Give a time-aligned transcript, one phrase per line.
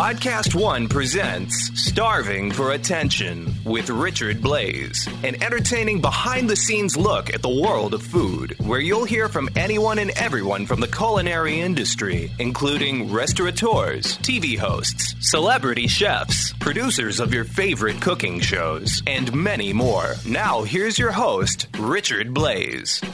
[0.00, 7.28] Podcast One presents Starving for Attention with Richard Blais, an entertaining behind the scenes look
[7.34, 11.60] at the world of food, where you'll hear from anyone and everyone from the culinary
[11.60, 19.74] industry, including restaurateurs, TV hosts, celebrity chefs, producers of your favorite cooking shows, and many
[19.74, 20.14] more.
[20.26, 23.04] Now, here's your host, Richard Blais.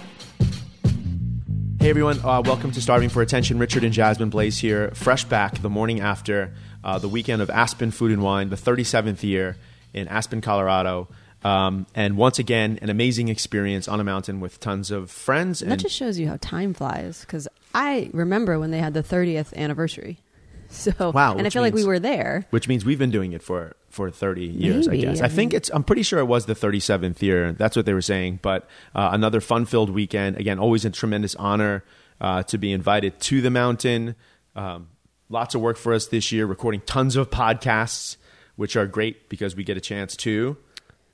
[1.80, 3.58] Hey everyone, uh, welcome to Starving for Attention.
[3.58, 6.52] Richard and Jasmine Blais here, fresh back the morning after
[6.86, 9.56] uh, the weekend of Aspen Food and Wine, the 37th year
[9.92, 11.08] in Aspen, Colorado.
[11.44, 15.60] Um, and once again, an amazing experience on a mountain with tons of friends.
[15.62, 17.20] And that just shows you how time flies.
[17.20, 20.18] Because I remember when they had the 30th anniversary.
[20.68, 22.44] So Wow, and I feel like we were there.
[22.50, 25.28] which means we've been doing it for for 30 years Maybe, i guess I i,
[25.28, 28.02] think mean- it's i'm pretty sure it was the 37th year that's what they were
[28.02, 31.84] saying but uh, another fun filled weekend again always a tremendous honor
[32.20, 34.16] uh, to be invited to the mountain
[34.56, 34.88] um,
[35.28, 38.16] lots of work for us this year recording tons of podcasts
[38.56, 40.56] which are great because we get a chance to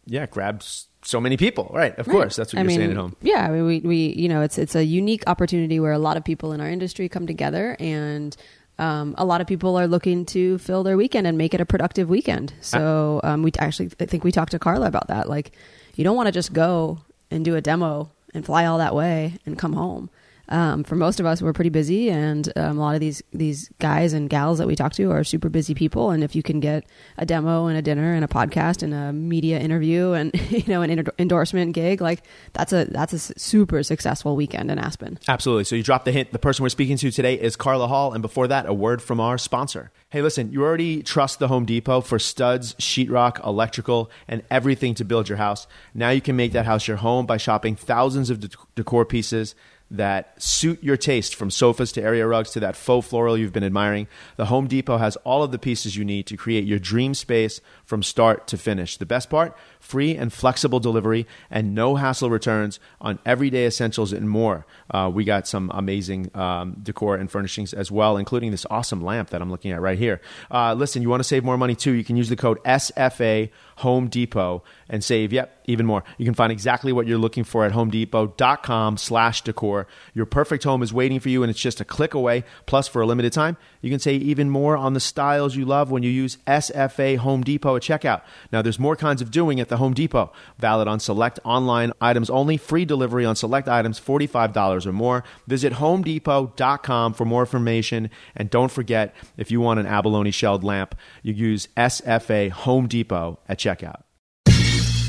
[0.07, 0.63] yeah grab
[1.03, 3.47] so many people right of course that's what I you're mean, saying at home Yeah,
[3.47, 6.25] I mean, we, we you know it's it's a unique opportunity where a lot of
[6.25, 8.37] people in our industry come together and.
[8.79, 11.67] Um, a lot of people are looking to fill their weekend and make it a
[11.67, 12.55] productive weekend.
[12.63, 15.29] So um, we actually, I think we talked to Carla about that.
[15.29, 15.53] Like,
[15.95, 16.99] you don't want to just go
[17.31, 20.09] and do a demo and fly all that way and come home.
[20.53, 23.71] Um, for most of us, we're pretty busy, and um, a lot of these these
[23.81, 26.11] guys and gals that we talk to are super busy people.
[26.11, 26.85] And if you can get
[27.17, 30.83] a demo and a dinner and a podcast and a media interview and you know
[30.83, 32.23] an endor- endorsement gig, like
[32.53, 35.19] that's a that's a super successful weekend in Aspen.
[35.27, 35.65] Absolutely.
[35.65, 36.33] So you dropped the hint.
[36.33, 39.21] The person we're speaking to today is Carla Hall, and before that, a word from
[39.21, 39.91] our sponsor.
[40.11, 45.05] Hey, listen, you already trust the Home Depot for studs, sheetrock, electrical, and everything to
[45.07, 45.67] build your house.
[45.95, 49.55] Now you can make that house your home by shopping thousands of dec- decor pieces
[49.93, 53.63] that suit your taste from sofas to area rugs to that faux floral you've been
[53.63, 54.09] admiring.
[54.37, 57.61] The Home Depot has all of the pieces you need to create your dream space
[57.85, 58.97] from start to finish.
[58.97, 59.57] The best part?
[59.81, 64.67] Free and flexible delivery and no hassle returns on everyday essentials and more.
[64.91, 69.29] Uh, we got some amazing um, decor and furnishings as well, including this awesome lamp
[69.31, 70.23] that I'm looking at right here.
[70.51, 71.93] Uh, listen, you want to save more money too?
[71.93, 76.05] You can use the code SFA Home Depot and save, yep, even more.
[76.19, 79.87] You can find exactly what you're looking for at homedepot.com slash decor.
[80.15, 82.45] Your perfect home is waiting for you and it's just a click away.
[82.67, 85.91] Plus, for a limited time, you can save even more on the styles you love
[85.91, 88.23] when you use SFA Home Depot at checkout.
[88.53, 90.33] Now, there's more kinds of doing at the Home Depot.
[90.59, 92.57] Valid on select online items only.
[92.57, 95.25] Free delivery on select items, $45 or more.
[95.47, 98.09] Visit homedepot.com for more information.
[98.37, 103.41] And don't forget, if you want an abalone shelled lamp, you use SFA Home Depot
[103.49, 104.03] at checkout.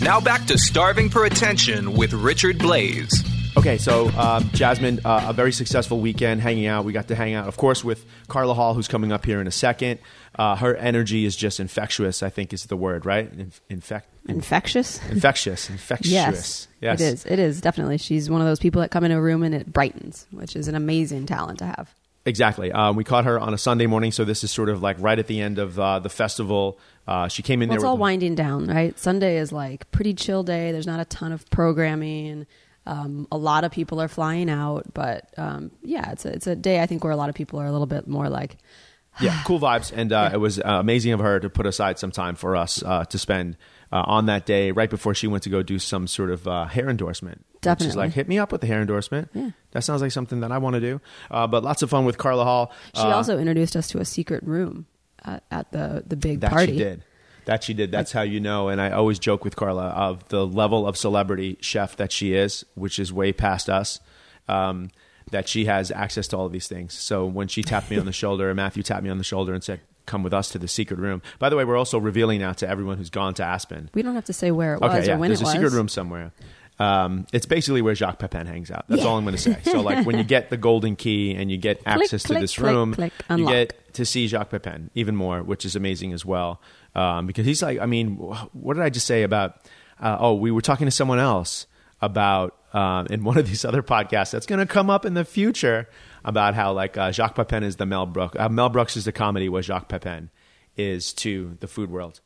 [0.02, 3.33] Now back to Starving for Attention with Richard Blais.
[3.56, 6.86] Okay, so um, Jasmine, uh, a very successful weekend hanging out.
[6.86, 9.46] We got to hang out, of course, with Carla Hall, who's coming up here in
[9.48, 10.00] a second.
[10.38, 13.32] Uh, her energy is just infectious, I think is the word, right?
[13.32, 15.00] Inf- infect, Infectious.
[15.10, 16.12] infectious, infectious.
[16.12, 17.26] Yes, yes, it is.
[17.28, 18.00] It is definitely.
[18.00, 20.68] She's one of those people that come in a room and it brightens, which is
[20.68, 21.94] an amazing talent to have.
[22.26, 22.72] Exactly.
[22.72, 25.20] Um, we caught her on a Sunday morning, so this is sort of like right
[25.20, 26.80] at the end of uh, the festival.
[27.08, 27.78] Uh, she came in Well, there.
[27.80, 28.98] it's all winding down, right?
[28.98, 30.72] Sunday is like pretty chill day.
[30.72, 32.48] There's not a ton of programming.
[32.86, 36.56] Um, a lot of people are flying out, but um, yeah, it's a, it's a
[36.56, 38.58] day I think where a lot of people are a little bit more like,
[39.22, 42.12] yeah, cool vibes, and uh, it was uh, amazing of her to put aside some
[42.12, 43.58] time for us uh, to spend
[43.92, 46.66] uh, on that day, right before she went to go do some sort of uh,
[46.66, 47.46] hair endorsement.
[47.62, 47.92] Definitely.
[47.92, 49.30] She's like, hit me up with the hair endorsement.
[49.34, 49.52] Yeah.
[49.72, 51.00] That sounds like something that I want to do.
[51.32, 52.74] Uh, but lots of fun with Carla Hall.
[52.96, 54.88] she also introduced us to a secret room
[55.24, 56.74] at, at the the big that party.
[56.74, 57.04] she did.
[57.46, 57.92] That she did.
[57.92, 58.70] That's how you know.
[58.70, 62.66] And I always joke with Carla of the level of celebrity chef that she is,
[62.76, 64.00] which is way past us.
[64.48, 64.92] Um,
[65.32, 66.94] that she has access to all of these things.
[66.94, 69.54] So when she tapped me on the shoulder, and Matthew tapped me on the shoulder
[69.54, 72.40] and said, "Come with us to the secret room." By the way, we're also revealing
[72.40, 73.90] now to everyone who's gone to Aspen.
[73.94, 75.54] We don't have to say where it was Okay, or when there's it was.
[75.54, 76.32] There's a secret room somewhere.
[76.80, 78.86] Um, it's basically where Jacques Pepin hangs out.
[78.88, 79.58] That's all I'm going to say.
[79.64, 82.58] So, like, when you get the golden key and you get access to click, this
[82.58, 86.60] room, click, you get to see Jacques Pepin even more, which is amazing as well.
[86.96, 89.58] Um, because he's like, I mean, what did I just say about?
[90.00, 91.66] Uh, oh, we were talking to someone else
[92.02, 95.26] about um, in one of these other podcasts that's going to come up in the
[95.26, 95.88] future
[96.26, 98.36] about how like uh, Jacques Pepin is the Mel Brooks.
[98.40, 100.30] Uh, Mel Brooks is the comedy, what Jacques Pepin
[100.78, 102.20] is to the food world.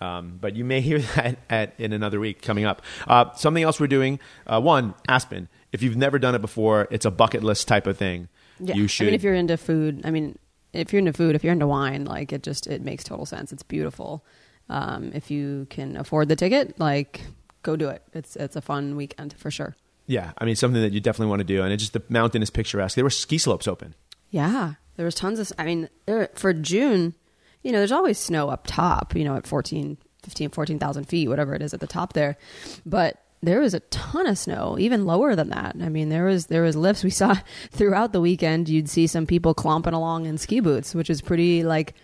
[0.00, 2.82] Um, but you may hear that at, in another week coming up.
[3.06, 4.20] Uh, something else we're doing.
[4.46, 5.48] Uh, one, Aspen.
[5.72, 8.28] If you've never done it before, it's a bucket list type of thing.
[8.60, 8.76] Yeah.
[8.76, 9.04] You should.
[9.04, 10.38] I mean, if you're into food, I mean,
[10.74, 13.52] if you're into food, if you're into wine, like it just it makes total sense.
[13.52, 14.24] It's beautiful.
[14.68, 17.22] Um, if you can afford the ticket, like
[17.62, 18.02] go do it.
[18.12, 19.76] It's it's a fun weekend for sure.
[20.06, 22.42] Yeah, I mean something that you definitely want to do, and it just the mountain
[22.42, 22.94] is picturesque.
[22.94, 23.94] There were ski slopes open.
[24.30, 25.52] Yeah, there was tons of.
[25.58, 27.14] I mean, there, for June,
[27.62, 29.14] you know, there's always snow up top.
[29.16, 32.36] You know, at 14, 15, 14,000 feet, whatever it is at the top there,
[32.84, 35.76] but there was a ton of snow, even lower than that.
[35.80, 37.36] I mean, there was there was lifts we saw
[37.70, 38.68] throughout the weekend.
[38.68, 41.94] You'd see some people clomping along in ski boots, which is pretty like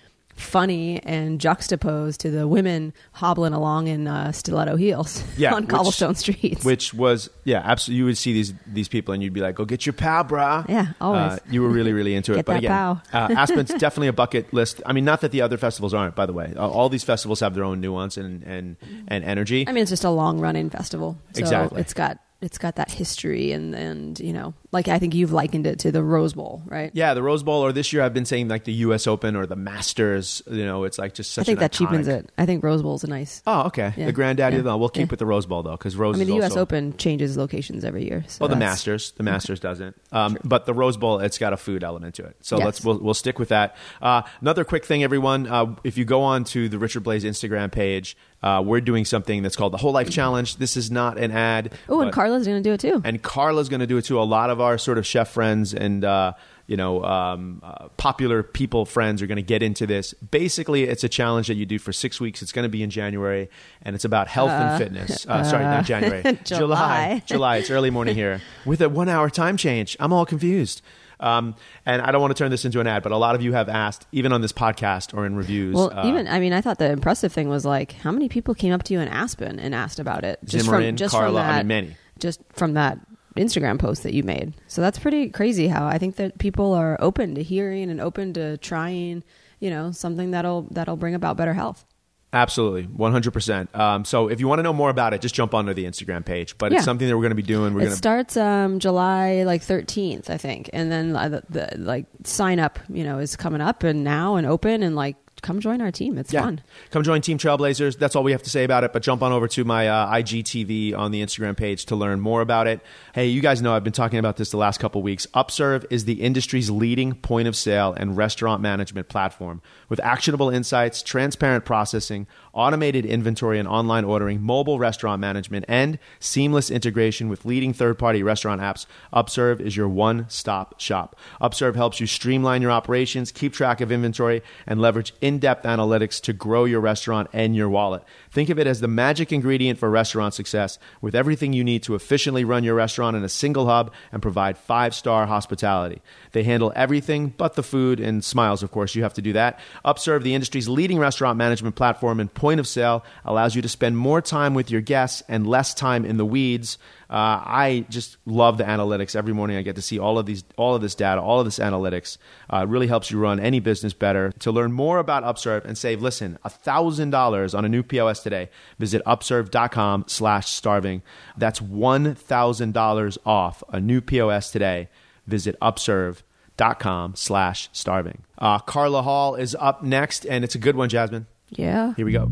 [0.40, 5.70] funny and juxtaposed to the women hobbling along in uh, stiletto heels Yeah, on which-
[5.70, 6.64] cobblestone streets.
[6.64, 7.98] Which was yeah, absolutely.
[7.98, 10.68] You would see these these people, and you'd be like, "Go get your pow, brah."
[10.68, 11.32] Yeah, always.
[11.32, 12.44] Uh, you were really really into it.
[12.46, 13.00] But again, pow.
[13.12, 14.80] uh, Aspen's definitely a bucket list.
[14.86, 16.14] I mean, not that the other festivals aren't.
[16.16, 18.76] By the way, Uh, all these festivals have their own nuance and and
[19.08, 19.66] and energy.
[19.68, 21.18] I mean, it's just a long running festival.
[21.34, 21.80] So Exactly.
[21.80, 25.66] It's got it's got that history and and you know, like I think you've likened
[25.66, 26.90] it to the Rose Bowl, right?
[26.94, 29.06] yeah, the Rose Bowl, or this year I've been saying like the U.S.
[29.06, 30.42] Open or the Masters.
[30.50, 31.42] You know, it's like just such.
[31.42, 32.30] I think that cheapens it.
[32.38, 33.42] I think Rose Bowl's a nice.
[33.46, 33.92] Oh, okay.
[33.96, 34.06] Yeah.
[34.06, 34.58] The granddaddy Yeah.
[34.60, 34.78] of them.
[34.80, 35.10] We'll keep Yeah.
[35.10, 36.14] with the Rose Bowl though, because Rose.
[36.16, 36.52] I mean, the U.S.
[36.52, 38.24] also- Open changes locations every year.
[38.28, 39.96] So Well, the that's- Masters, the Masters doesn't.
[40.12, 42.36] Um, but the Rose Bowl, it's got a food element to it.
[42.40, 42.64] So Yes.
[42.64, 43.76] let's we'll, we'll stick with that.
[44.02, 45.46] Uh, another quick thing, everyone.
[45.46, 49.42] Uh, if you go on to the Richard Blais Instagram page, uh, we're doing something
[49.42, 50.56] that's called the Whole Life Challenge.
[50.56, 51.72] This is not an ad.
[51.90, 53.02] Oh, and Carla's going to do it too.
[53.04, 54.18] and Carla's going to do it too.
[54.20, 56.32] A lot of our sort of chef friends and uh,
[56.66, 60.14] you know um, uh, popular people friends are going to get into this.
[60.14, 62.42] Basically, it's a challenge that you do for six weeks.
[62.42, 63.50] It's going to be in January,
[63.82, 65.26] and it's about health and fitness.
[65.26, 67.22] Uh, sorry, not January, July.
[67.26, 67.56] July.
[67.58, 69.96] It's early morning here with a one-hour time change.
[70.00, 70.82] I'm all confused.
[71.20, 71.54] Um,
[71.84, 73.52] and I don't want to turn this into an ad, but a lot of you
[73.52, 75.74] have asked, even on this podcast or in reviews.
[75.74, 78.54] well, uh, even I mean, I thought the impressive thing was like how many people
[78.54, 80.38] came up to you in Aspen and asked about it.
[80.48, 81.96] Zimmerman, from just Carla, from I that, mean, many.
[82.18, 82.98] Just from that
[83.36, 84.54] Instagram post that you made.
[84.66, 85.68] So that's pretty crazy.
[85.68, 89.22] How I think that people are open to hearing and open to trying.
[89.60, 91.84] You know, something that'll that'll bring about better health.
[92.32, 93.74] Absolutely, one hundred percent.
[93.74, 96.24] Um, So if you want to know more about it, just jump onto the Instagram
[96.24, 96.56] page.
[96.56, 96.78] But Yeah.
[96.78, 97.74] it's something that we're going to be doing.
[97.74, 101.42] We're it going to starts um, July like 13th, I think, and then uh, the,
[101.50, 105.16] the like sign up, you know, is coming up and now and open and like
[105.40, 106.18] come join our team.
[106.18, 106.60] It's fun.
[106.90, 107.98] Come join Team Trailblazers.
[107.98, 108.92] That's all we have to say about it.
[108.92, 112.40] But jump on over to my uh, IGTV on the Instagram page to learn more
[112.40, 112.80] about it.
[113.14, 115.26] Hey, you guys know I've been talking about this the last couple weeks.
[115.34, 121.02] Upserve is the industry's leading point of sale and restaurant management platform with actionable insights,
[121.02, 127.72] transparent processing, automated inventory and online ordering, mobile restaurant management, and seamless integration with leading
[127.72, 128.86] third party restaurant apps.
[129.12, 131.16] Upserve is your one stop shop.
[131.40, 136.20] Upserve helps you streamline your operations, keep track of inventory, and leverage in depth analytics
[136.22, 138.02] to grow your restaurant and your wallet.
[138.30, 141.94] Think of it as the magic ingredient for restaurant success with everything you need to
[141.94, 146.02] efficiently run your restaurant in a single hub and provide five star hospitality.
[146.32, 148.94] They handle everything but the food and smiles, of course.
[148.94, 149.58] You have to do that.
[149.84, 153.98] Upserve, the industry's leading restaurant management platform and point of sale, allows you to spend
[153.98, 156.78] more time with your guests and less time in the weeds.
[157.10, 159.14] Uh, I just love the analytics.
[159.14, 161.44] Every morning I get to see all of these, all of this data, all of
[161.44, 162.16] this analytics.
[162.48, 164.32] Uh, really helps you run any business better.
[164.38, 168.48] To learn more about Upserve and save, listen, thousand dollars on a new POS today.
[168.78, 171.02] Visit upserve.com slash starving.
[171.36, 174.88] That's one thousand dollars off a new POS today.
[175.26, 178.22] Visit upserve.com slash starving.
[178.38, 181.26] Uh, Carla Hall is up next, and it's a good one, Jasmine.
[181.50, 181.94] Yeah.
[181.94, 182.30] Here we go.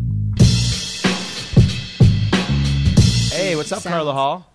[3.30, 4.52] Hey, what's up, Carla Hall?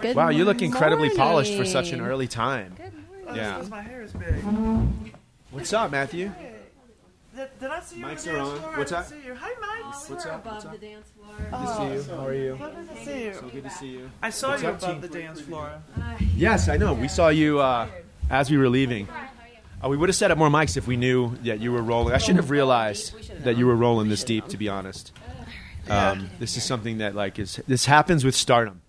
[0.00, 1.16] Good Wow, you look incredibly morning.
[1.16, 2.74] polished for such an early time.
[3.34, 3.62] Yeah.
[3.70, 4.34] My hair is big.
[5.50, 6.30] What's up, Matthew?
[7.34, 8.58] Did, did I see you Mics on the are dance on.
[8.60, 8.72] floor?
[8.76, 9.08] What's I up?
[9.08, 9.34] didn't See you.
[9.34, 10.10] Hi, Mike.
[10.10, 10.46] What's up?
[10.46, 10.72] What's up?
[10.72, 11.34] the dance floor.
[11.38, 12.16] Good to see you.
[12.16, 12.56] How are you?
[12.56, 13.34] Good to see you.
[13.34, 14.10] So good to see you.
[14.22, 15.00] I saw What's you up, above team?
[15.00, 15.82] the dance floor.
[16.36, 16.94] Yes, I know.
[16.94, 17.88] We saw you uh,
[18.30, 19.08] as we were leaving.
[19.84, 22.14] Uh, we would have set up more mics if we knew that you were rolling.
[22.14, 24.48] I shouldn't have realized that you were rolling this deep.
[24.48, 25.12] To be honest,
[25.88, 28.80] um, this is something that like is this happens with stardom.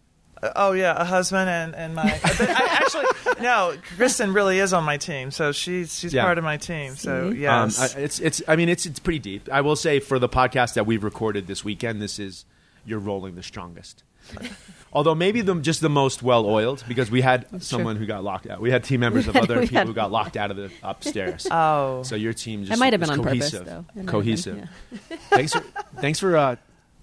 [0.42, 2.22] Uh, oh yeah, a husband and and Mike.
[2.22, 3.06] But I, actually,
[3.42, 6.24] no, Kristen really is on my team, so she's she's Yeah.
[6.24, 6.96] part of my team.
[6.96, 7.40] So See?
[7.40, 8.42] yes, Um, I, it's it's.
[8.48, 9.50] I mean, it's it's pretty deep.
[9.52, 12.46] I will say for the podcast that we've recorded this weekend, this is
[12.86, 14.04] you're rolling the strongest.
[14.94, 18.48] Although maybe the just the most well oiled because we had someone who got locked
[18.48, 18.62] out.
[18.62, 21.46] We had team members of other people had- who got locked out of the upstairs.
[21.52, 23.66] oh, so your team just It might have been on purpose, cohesive.
[23.66, 23.80] though.
[23.80, 24.58] It might been, Cohesive.
[24.58, 25.18] yeah.
[25.32, 25.60] thanks for
[26.00, 26.56] thanks for uh,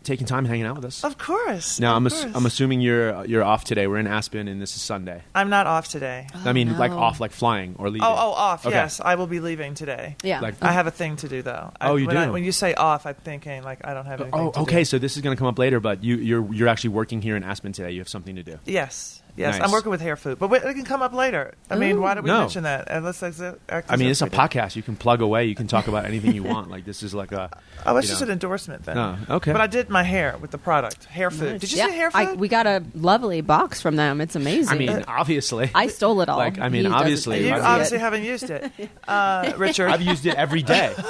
[0.03, 1.05] taking time hanging out with us.
[1.05, 1.81] of course.
[1.81, 2.37] Now I'm ass- course.
[2.37, 3.87] I'm assuming you're you're off today.
[3.87, 5.23] We're in Aspen and this is Sunday.
[5.35, 6.27] I'm not off today.
[6.45, 8.03] I mean, oh, like off, like flying or leaving.
[8.05, 8.67] Oh, oh, off.
[8.67, 8.75] Okay.
[8.75, 10.17] Yes, I will be leaving today.
[10.23, 10.41] Yeah.
[10.41, 11.73] Like- I have a thing to do though.
[11.81, 12.33] I- Oh, you when I- do?
[12.33, 14.41] when you say off, I'm thinking like I don't have oh, anything.
[14.41, 14.81] Oh, to okay.
[14.81, 14.85] Do.
[14.85, 17.37] So this is going to come up later, but you, you're you're actually working here
[17.37, 17.93] in Aspen today.
[17.93, 18.59] You have something to do.
[18.65, 19.65] Yes, Yes, Nice.
[19.67, 21.55] I'm working with hair food, but wait, it can come up later.
[21.71, 22.41] I mean, why did we No.
[22.41, 22.89] mention that?
[22.91, 23.59] And let's exit.
[23.71, 24.77] I mean, it's a podcast.
[24.77, 25.47] You can plug away.
[25.47, 26.71] You can talk about anything you want.
[26.71, 27.51] Like this is like a.
[27.85, 28.27] Oh, it's just know.
[28.29, 28.95] an endorsement then.
[28.95, 29.51] No, okay.
[29.51, 31.61] But I did my hair with the product, hair food.
[31.61, 32.39] Did you yeah, say hair I, food?
[32.39, 34.21] we got a lovely box from them.
[34.21, 34.73] It's amazing.
[34.73, 35.69] I mean, obviously.
[35.75, 36.39] I stole it all.
[36.39, 38.01] Like, I mean, He obviously, you I see mean- obviously it.
[38.01, 38.71] haven't used it,
[39.09, 39.89] uh, Richard.
[39.89, 40.95] I've used it every day.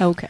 [0.00, 0.28] Okay.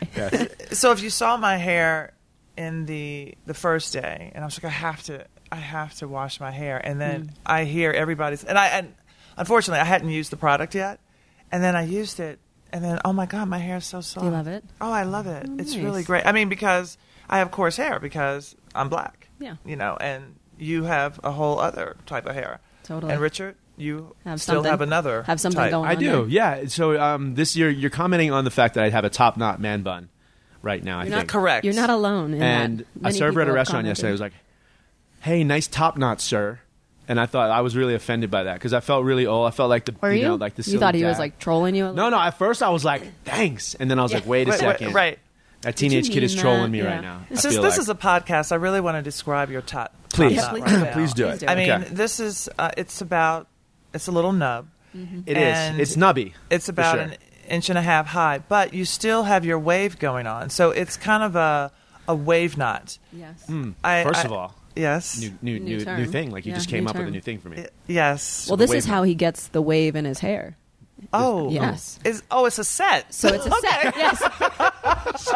[0.73, 2.13] so if you saw my hair
[2.57, 6.09] in the the first day, and I was like, I have to, I have to
[6.09, 7.31] wash my hair, and then Mm.
[7.47, 8.95] I hear everybody's, and I, and
[9.37, 11.01] unfortunately, I hadn't used the product yet,
[11.51, 12.39] and then I used it,
[12.73, 14.25] and then oh my god, my hair is so soft.
[14.25, 14.65] you love it?
[14.81, 15.47] Oh, I love it.
[15.59, 15.83] It's nice.
[15.85, 16.27] really great.
[16.27, 19.29] I mean, because I have coarse hair because I'm black.
[19.39, 19.57] Yeah.
[19.65, 22.61] You know, and you have a whole other type of hair.
[22.85, 23.13] Totally.
[23.13, 24.71] And Richard, you Have still something.
[24.71, 25.71] have another Have something type.
[25.71, 26.11] going I do.
[26.11, 26.27] there.
[26.29, 26.67] Yeah.
[26.67, 29.61] So um, this year, you're commenting on the fact that I have a top knot
[29.61, 30.09] man bun
[30.63, 30.99] right now.
[30.99, 31.17] You're think.
[31.17, 31.65] not Correct.
[31.65, 32.35] You're not alone.
[32.35, 32.87] In and that.
[33.01, 34.13] a Many server at a restaurant yesterday commented.
[34.15, 34.33] was like,
[35.21, 36.61] "Hey, nice top knot, sir."
[37.09, 39.47] And I thought I was really offended by that because I felt really old.
[39.49, 40.23] I felt like the Were you?
[40.23, 41.87] know like the you thought he was like trolling you?
[41.87, 42.19] a no, no.
[42.19, 44.79] At first, I was like, "Thanks," and then I was like, "Wait a Wait, wait,
[44.79, 45.19] second, right.
[45.63, 46.69] That teenage kid is mean trolling that?
[46.71, 46.93] me Yeah.
[46.95, 47.79] right now." I Since this like.
[47.81, 49.93] is a podcast, I really want to describe your top.
[50.13, 50.85] please, top Yeah, please right do.
[50.85, 50.93] now.
[50.93, 51.49] please do Please it.
[51.51, 51.89] I mean, Okay.
[51.95, 53.49] this is uh, it's about
[53.93, 54.69] it's a little nub.
[54.95, 55.57] It is.
[55.59, 56.35] and It's nubby.
[56.51, 57.03] It's about sure.
[57.05, 57.15] an
[57.49, 60.51] inch and a half high, but you still have your wave going on.
[60.51, 61.73] So it's kind of a
[62.09, 62.99] a wave knot.
[63.13, 63.45] Yes.
[63.47, 63.71] Hmm.
[63.85, 66.31] I, First I- of all, yes, new new New new, new thing.
[66.31, 67.59] Like you Yeah, just came new up with a new thing for me.
[67.59, 68.49] Y- yes.
[68.49, 70.57] Well, the this is wave how he gets the wave in his hair.
[71.13, 71.99] Oh, Yes.
[72.05, 73.13] Is oh, it's a set.
[73.13, 73.97] So it's a set.
[73.97, 74.23] Yes.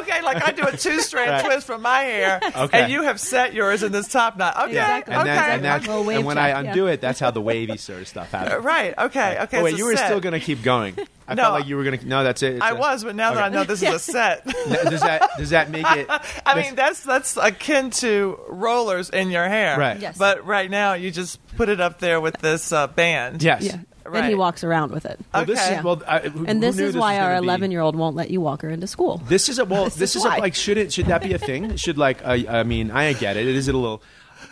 [0.00, 1.44] okay, like I do a two strand Right.
[1.44, 2.82] twist from my hair, Okay.
[2.82, 4.56] and you have set yours in this top knot.
[4.56, 5.14] Okay, Exactly.
[5.14, 6.58] And, okay, that, and, that's, and when check, I yeah.
[6.70, 8.64] undo it, that's how the wavy sort of stuff happens.
[8.64, 8.94] Right.
[8.98, 9.60] Okay, okay.
[9.60, 10.06] oh, wait, you were set.
[10.06, 10.96] still going to keep going.
[11.26, 11.44] I No.
[11.44, 12.06] felt like you were going to.
[12.06, 12.54] No, that's it.
[12.56, 15.00] It's I a- was, but now that I know this is a set, Now, Does
[15.00, 16.06] that does that make it?
[16.44, 19.78] I mean that's that's akin to rollers in your hair.
[19.78, 19.98] Right.
[20.00, 20.18] Yes.
[20.18, 23.42] But right now you just put it up there with this uh, band.
[23.42, 23.62] yes.
[23.62, 23.78] Yeah.
[24.10, 25.18] Then he walks around with it.
[25.32, 25.78] Well, this Okay.
[25.78, 26.02] is well.
[26.06, 28.40] I, who, And this knew is why was our 11 year old won't let you
[28.40, 29.22] walk her into school.
[29.28, 29.84] This is a well.
[29.94, 31.76] This This, is is, a, like should it should that be a thing?
[31.76, 33.46] Should like uh, I mean I get it.
[33.46, 34.02] It is a little.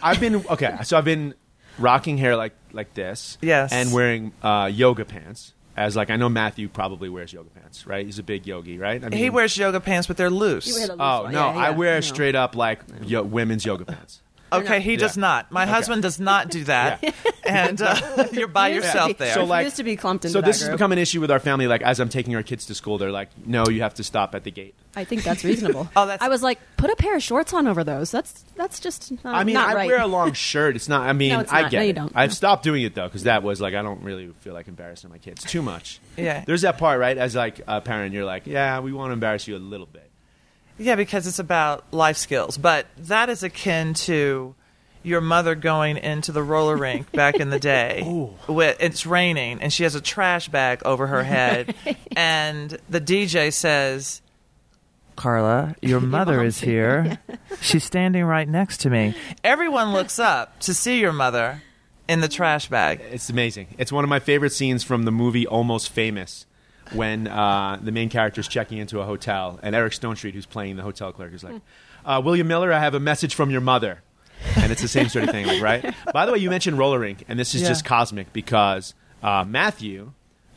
[0.03, 0.77] I've been okay.
[0.85, 1.35] So I've been
[1.79, 3.39] rocking hair like like this.
[3.43, 3.73] Yes.
[3.73, 5.53] And wearing uh, yoga pants.
[5.75, 8.05] As like I know Matthew probably wears yoga pants, right?
[8.05, 9.03] He's a big yogi, right?
[9.03, 10.67] I mean, He wears yoga pants, but they're loose.
[10.67, 11.33] You wear the loose Oh one.
[11.33, 12.01] no, Yeah, I wear no.
[12.03, 14.21] straight up like yo- women's yoga pants.
[14.53, 15.51] Okay, he does not.
[15.53, 17.03] My husband does not do that,
[17.47, 19.35] and uh, you're by yourself there.
[19.35, 20.79] So like used to be clumped into So that this has group.
[20.79, 21.67] become an issue with our family.
[21.67, 24.35] Like as I'm taking our kids to school, they're like, "No, you have to stop
[24.35, 25.89] at the gate." I think that's reasonable.
[25.97, 28.11] Oh, that's- I was like, put a pair of shorts on over those.
[28.11, 29.87] That's that's just not, I mean, not I right.
[29.87, 30.77] wear a long shirt.
[30.77, 31.09] It's not.
[31.09, 31.71] I mean, No, it's I not.
[31.71, 31.97] get No, you it.
[31.97, 32.13] don't.
[32.15, 32.35] I've No.
[32.35, 35.19] stopped doing it though because that was like I don't really feel like embarrassing my
[35.19, 35.99] kids too much.
[36.17, 36.45] Yeah.
[36.47, 37.17] There's that part, right?
[37.17, 40.11] As like a parent, you're like, "Yeah, we want to embarrass you a little bit."
[40.83, 42.59] Yeah, because it's about life skills.
[42.59, 44.55] But that is akin to
[45.05, 48.03] your mother going into the roller rink back in the day.
[48.49, 51.75] With, it's raining, and she has a trash bag over her head,
[52.17, 54.23] and the DJ says,
[55.17, 57.19] Carla, your mother is here.
[57.61, 59.15] She's standing right next to me.
[59.45, 61.63] Everyone looks up to see your mother
[62.09, 63.01] in the trash bag.
[63.11, 63.69] It's amazing.
[63.79, 66.47] It's one of my favorite scenes from the movie Almost Famous,
[66.95, 70.77] when uh, the main character is checking into a hotel, and Eric Stonestreet, who's playing
[70.77, 71.61] the hotel clerk, is like,
[72.05, 74.03] uh, "William Miller, I have a message from your mother,"
[74.57, 75.95] and it's the same sort of thing, like right.
[76.13, 77.69] By the way, you mentioned roller rink, and this is Yeah.
[77.69, 80.13] just cosmic because uh, Matthew.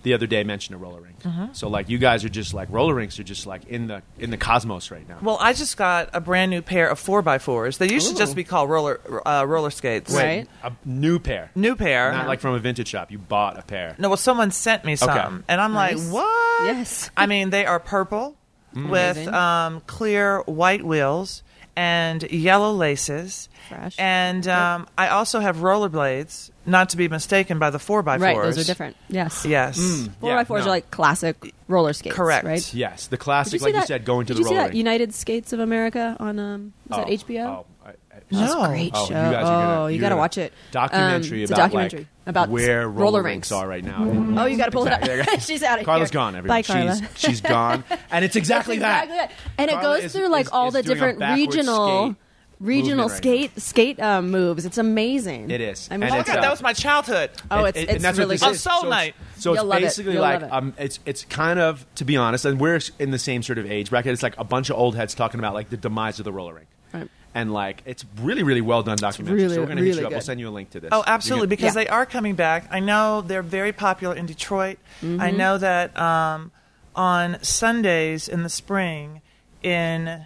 [0.05, 1.17] The other day mentioned a roller rink,
[1.53, 4.29] so like you guys are just like roller rinks are just like in the in
[4.29, 5.17] the cosmos right now.
[5.21, 7.79] Well, I just got a brand new pair of 4x4s.
[7.79, 10.13] They used to just be called roller uh, roller skates.
[10.13, 10.47] Right.
[10.63, 12.11] a new pair, New pair.
[12.11, 13.11] not like from a vintage shop.
[13.11, 13.95] You bought a pair.
[13.97, 15.43] No, well, someone sent me some, Okay.
[15.47, 16.03] and I'm Nice.
[16.05, 16.65] like, what?
[16.65, 17.09] Yes.
[17.17, 18.37] I mean, they are purple
[18.75, 18.89] Mm.
[18.89, 21.43] with um, clear white wheels
[21.75, 23.49] and yellow laces.
[23.69, 23.95] Fresh.
[23.97, 28.19] And um, I also have rollerblades, not to be mistaken by the 4x4s.
[28.19, 28.95] Right, those are different.
[29.09, 29.45] Yes.
[29.45, 29.77] Yes.
[30.19, 30.67] Four Yeah, by fours no.
[30.67, 32.15] are like classic roller skates.
[32.15, 32.45] Correct.
[32.45, 32.73] Right.
[32.73, 33.81] Yes, the classic, you like that?
[33.81, 34.75] you said, going to did the you see that.
[34.75, 37.45] United Skates of America on um was that Oh, HBO?
[37.47, 37.93] Oh, I, I,
[38.31, 38.39] No.
[38.39, 39.13] That's a great Oh, show.
[39.13, 40.53] you guys are gonna- oh, you got to gonna- watch it.
[40.71, 43.51] documentary Um, it's a about documentary like, about where roller roller rinks.
[43.51, 44.41] rinks are right now.
[44.41, 45.39] Oh, you got to pull it up.
[45.41, 46.13] She's out of Carla's here.
[46.15, 46.35] gone.
[46.35, 46.57] Everyone.
[46.57, 46.95] Bye, Carla.
[46.95, 49.13] She's she's gone, and it's exactly That's that.
[49.25, 49.59] exactly that.
[49.61, 52.15] And Carla it goes is- through like is- all is the different regional skate
[52.61, 54.65] regional right skate skate um, moves.
[54.65, 55.51] It's amazing.
[55.51, 55.89] It is.
[55.91, 57.29] I mean, And Oh, it's, God, uh, that was my childhood.
[57.51, 58.57] oh, it's it- it's and that's what really this good.
[58.59, 59.13] Soul so Night.
[59.33, 59.81] It's, so it's You'll love it.
[59.83, 60.53] basically You'll like love it.
[60.53, 63.69] um, it's it's kind of to be honest, and we're in the same sort of
[63.69, 64.13] age bracket.
[64.13, 66.53] It's like a bunch of old heads talking about like the demise of the roller
[66.55, 66.67] rink.
[66.93, 67.09] Right.
[67.35, 69.41] And like it's really, really well done documentary.
[69.43, 70.11] really, so we're gonna hit really you up.
[70.13, 70.89] We'll send you a link to this.
[70.91, 71.83] Oh, absolutely, You can- because Yeah.
[71.83, 72.67] they are coming back.
[72.71, 74.79] I know they're very popular in Detroit.
[75.01, 75.37] I Mm-hmm.
[75.37, 76.51] know that um,
[76.95, 79.21] on Sundays in the spring
[79.61, 80.25] in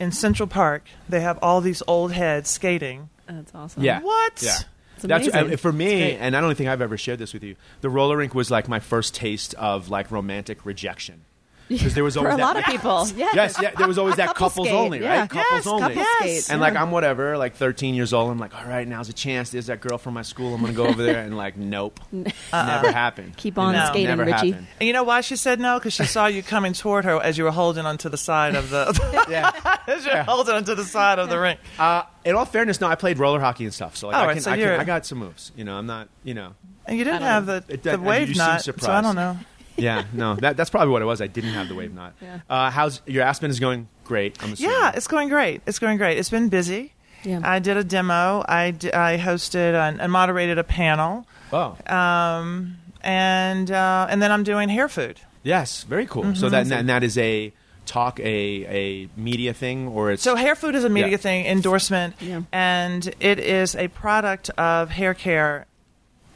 [0.00, 0.84] in Central Park.
[1.08, 3.10] They have all these old heads skating.
[3.26, 3.82] That's awesome.
[3.82, 4.00] Yeah.
[4.00, 4.42] What?
[4.42, 4.56] Yeah.
[5.00, 7.54] That's uh, for me, and I don't think I've ever shared this with you.
[7.82, 11.22] The roller rink was like my first taste of like romantic rejection
[11.68, 13.06] because there was For always a that, lot of people.
[13.16, 13.34] Yes.
[13.34, 15.20] Yes, yeah, there was always that Couple couples skate, only, yeah.
[15.20, 15.30] right?
[15.30, 15.82] Couples Yes, only.
[15.82, 16.18] Couple Yes.
[16.18, 16.50] skates.
[16.50, 18.30] And like I'm whatever, like 13 years old.
[18.30, 19.50] I'm like, all right, now's a chance.
[19.50, 20.54] There's that girl from my school.
[20.54, 23.36] I'm gonna go over there, and like, nope, never happened.
[23.36, 24.50] Keep You on know, skating, never Richie.
[24.52, 24.66] happened.
[24.80, 25.78] And you know why she said no?
[25.78, 28.70] Because she saw you coming toward her as you were holding onto the side of
[28.70, 29.52] the Yeah.
[29.86, 31.60] as you were holding onto the side of the rink.
[31.78, 34.26] Uh, in all fairness, no, I played roller hockey and stuff, so like Oh, I
[34.26, 35.52] right, can, so I, can, I got some moves.
[35.56, 36.54] You know, I'm not, you know,
[36.86, 37.60] And you didn't have know.
[37.60, 39.38] the, It- the wave you seem knot, so I don't know.
[39.78, 41.20] Yeah, no, that, that's probably what it was.
[41.22, 42.14] I didn't have the wave knot.
[42.20, 42.40] Yeah.
[42.50, 43.88] Uh, how's your Aspen is going?
[44.04, 44.42] Great.
[44.42, 44.72] I'm assuming.
[44.74, 45.62] Yeah, it's going great.
[45.66, 46.18] It's going great.
[46.18, 46.92] It's been busy.
[47.24, 47.40] Yeah.
[47.42, 48.44] I did a demo.
[48.48, 54.30] I, d- I hosted and, and moderated a panel, oh, um, and uh, and then
[54.32, 55.20] I'm doing hair food.
[55.42, 56.22] yes, very cool.
[56.24, 56.34] Mm-hmm.
[56.34, 57.52] So that and that is a
[57.86, 61.16] talk, a a media thing, or it's So hair food is a media Yeah.
[61.16, 62.42] thing, endorsement, Yeah.
[62.52, 65.66] and it is a product of hair care,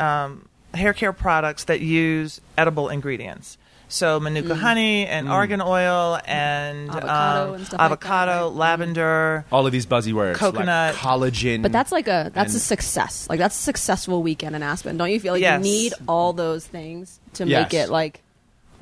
[0.01, 3.59] um, hair care products that use edible ingredients.
[3.89, 6.95] So manuka honey and argan oil and Mm.
[6.97, 8.57] Avocado um, and stuff like that, avocado, right?
[8.57, 9.45] lavender.
[9.53, 10.95] all of these buzzy words, Coconut.
[10.95, 11.61] like collagen.
[11.61, 13.27] But that's like a that's a success.
[13.29, 14.97] Like that's a successful weekend in Aspen.
[14.97, 15.59] Don't you feel like Yes.
[15.59, 17.65] you need all those things to Yes.
[17.65, 18.23] make it like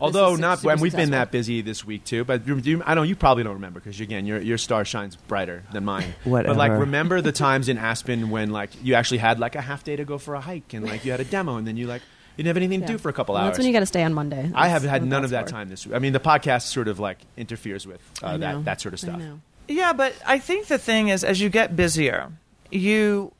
[0.00, 2.24] Although not, super and we've been that busy this week too.
[2.24, 5.14] But you, you, I know you probably don't remember because again, your your star shines
[5.16, 6.14] brighter than mine.
[6.24, 9.84] But like, remember the times in Aspen when like you actually had like a half
[9.84, 11.86] day to go for a hike and like you had a demo and then you
[11.86, 12.02] like
[12.36, 12.92] you didn't have anything to Yeah.
[12.92, 13.50] do for a couple Well, hours.
[13.50, 14.50] That's when you got to stay on Monday.
[14.54, 15.50] I have That's had none of that for.
[15.52, 15.94] time this week.
[15.94, 19.20] I mean, the podcast sort of like interferes with uh, that that sort of stuff.
[19.68, 22.32] Yeah, but I think the thing is, as you get busier,
[22.70, 23.32] you,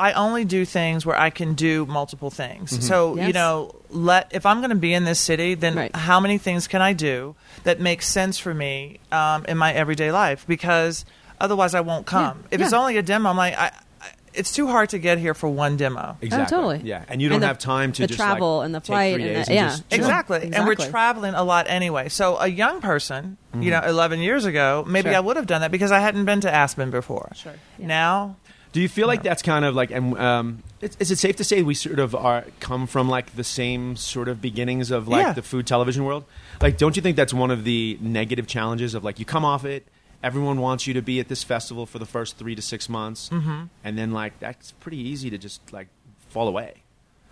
[0.00, 2.72] I only do things where I can do multiple things.
[2.72, 2.82] Mm-hmm.
[2.82, 5.94] So you know, let if I'm going to be in this city, then Right.
[5.94, 10.10] how many things can I do that make sense for me um, in my everyday
[10.10, 10.44] life?
[10.48, 11.04] Because
[11.40, 12.38] otherwise, I won't come.
[12.44, 13.66] Yeah, If it's only a demo, I'm like, I,
[14.00, 16.16] I, it's too hard to get here for one demo.
[16.22, 16.56] Exactly.
[16.56, 16.80] Oh, totally.
[16.88, 18.80] Yeah, and you don't And the- have time to the just travel like, and the
[18.80, 19.68] flight and days the- yeah.
[19.70, 19.98] just- Sure.
[19.98, 20.50] Exactly.
[20.52, 22.08] And we're traveling a lot anyway.
[22.08, 23.62] So a young person, Mm-hmm.
[23.62, 25.16] you know, 11 years ago, maybe Sure.
[25.16, 27.32] I would have done that because I hadn't been to Aspen before.
[27.34, 27.54] Sure.
[27.78, 27.86] Yeah.
[27.88, 28.36] Now,
[28.72, 31.44] Do you feel like that's kind of like, and um, is, is it safe to
[31.44, 35.22] say we sort of are come from like the same sort of beginnings of like
[35.26, 35.32] Yeah.
[35.32, 36.24] the food television world?
[36.60, 39.64] Like, don't you think that's one of the negative challenges of like you come off
[39.64, 39.86] it,
[40.22, 43.28] everyone wants you to be at this festival for the first three to six months,
[43.30, 43.62] Mm-hmm.
[43.82, 45.88] and then like that's pretty easy to just like
[46.28, 46.74] fall away.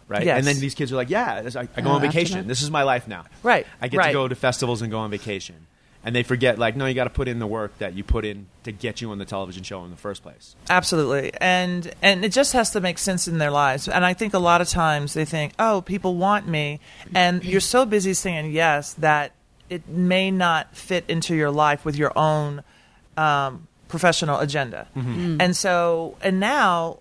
[0.08, 0.38] Right, Yes.
[0.38, 2.48] and then these kids are like, "Yeah, I, I go Uh, on vacation.
[2.48, 3.26] This is my life now.
[3.42, 5.66] Right, I get to go to festivals and go on vacation."
[6.08, 8.24] And they forget, like, no, you got to put in the work that you put
[8.24, 10.56] in to get you on the television show in the first place.
[10.70, 11.34] Absolutely.
[11.38, 13.88] And and it just has to make sense in their lives.
[13.88, 16.80] And I think a lot of times they think, "Oh, people want me."
[17.14, 19.32] And you're so busy saying yes that
[19.68, 22.62] it may not fit into your life with your own
[23.18, 24.88] um, professional agenda.
[24.94, 27.00] And so and now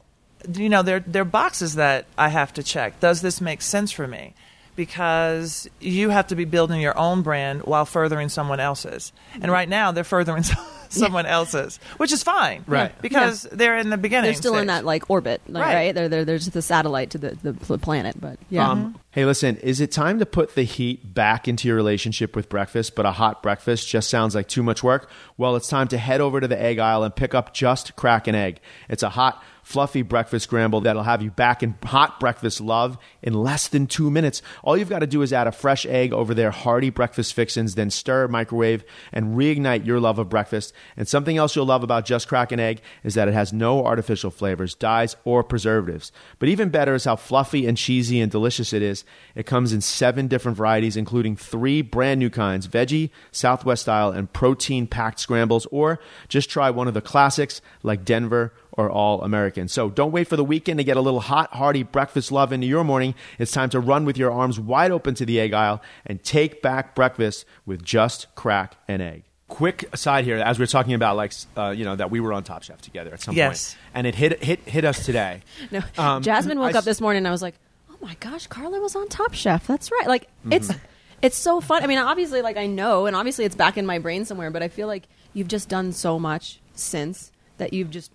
[0.53, 2.99] you know there there are boxes that I have to check.
[2.99, 4.33] Does this make sense for me?
[4.77, 9.11] Because you have to be building your own brand while furthering someone else's.
[9.41, 10.43] And right now they're furthering
[10.89, 12.63] someone else's, which is fine.
[12.67, 12.93] Right.
[13.01, 14.25] Because they're in the beginning.
[14.29, 15.73] They're still in that like orbit, like, Right.
[15.73, 15.95] right?
[15.95, 18.69] They're, they're they're just the satellite to the, the, the planet, but yeah.
[18.69, 22.47] Um, hey, listen, is it time to put the heat back into your relationship with
[22.47, 25.09] breakfast, but a hot breakfast just sounds like too much work?
[25.37, 28.27] Well, it's time to head over to the egg aisle and pick up Just Crack
[28.27, 28.59] an Egg.
[28.87, 33.33] It's a hot, fluffy breakfast scramble that'll have you back in hot breakfast love in
[33.33, 34.41] less than two minutes.
[34.63, 37.75] All you've got to do is add a fresh egg over their hearty breakfast fixins,
[37.75, 40.71] then stir, microwave, and reignite your love of breakfast.
[40.95, 43.85] And something else you'll love about Just Crack an Egg is that it has no
[43.85, 46.13] artificial flavors, dyes, or preservatives.
[46.39, 49.03] But even better is how fluffy and cheesy and delicious it is.
[49.35, 54.31] It comes in seven different varieties, including three brand new kinds veggie, Southwest style, and
[54.31, 55.65] protein packed scrambles.
[55.71, 55.99] Or
[56.29, 59.67] just try one of the classics like Denver or All American.
[59.67, 62.67] So don't wait for the weekend to get a little hot, hearty breakfast love into
[62.67, 63.15] your morning.
[63.39, 66.61] It's time to run with your arms wide open to the egg aisle and take
[66.61, 69.23] back breakfast with Just Crack an Egg.
[69.49, 72.33] Quick aside here, as we are talking about, like uh, you know, that we were
[72.33, 73.73] on Top Chef together at some Yes.
[73.73, 75.41] point, and it hit hit hit us today.
[75.71, 77.55] No, Um, Jasmine woke I up this morning and I was like,
[77.89, 79.65] "Oh my gosh, Carla was on Top Chef.
[79.65, 80.77] That's right." Like it's Mm-hmm.
[81.21, 81.81] it's so fun.
[81.81, 84.51] I mean, obviously, like I know, and obviously, it's back in my brain somewhere.
[84.51, 88.11] But I feel like you've just done so much since that you've just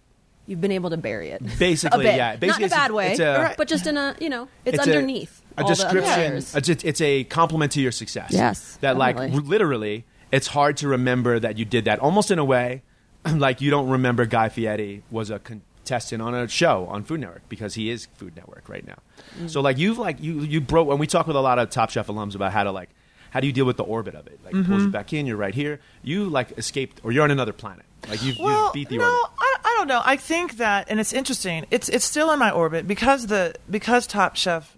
[0.53, 1.43] you've been able to bury it.
[1.59, 2.17] Basically, a bit.
[2.17, 2.37] yeah.
[2.37, 4.79] Basically, not in a bad way, it's a- but just in a you know, it's,
[4.79, 6.33] a- underneath a, all the other description.
[6.37, 8.31] It's, it's- it's a compliment to your success.
[8.33, 9.39] Yes, that like definitely.
[9.39, 11.99] r- literally, it's hard to remember that you did that.
[11.99, 12.83] Almost in a way,
[13.35, 17.49] like you don't remember Guy Fieri was a contestant on a show on Food Network
[17.49, 18.99] because he is Food Network right now.
[19.41, 19.51] Mm.
[19.51, 21.91] So like you've like you you broke when we talk with a lot of Top
[21.91, 22.91] Chef alums about how to like
[23.31, 24.39] how do you deal with the orbit of it?
[24.45, 24.71] Like it Mm-hmm.
[24.73, 25.81] pulls you back in, you're right here.
[26.03, 27.87] You like escaped or you're on another planet.
[28.09, 29.31] Like you've, well, you've beat the no, orbit.
[29.39, 29.52] I, I
[29.83, 30.03] don't know.
[30.05, 31.67] I think that, and it's interesting.
[31.71, 34.77] It's it's still in my orbit because the because Top Chef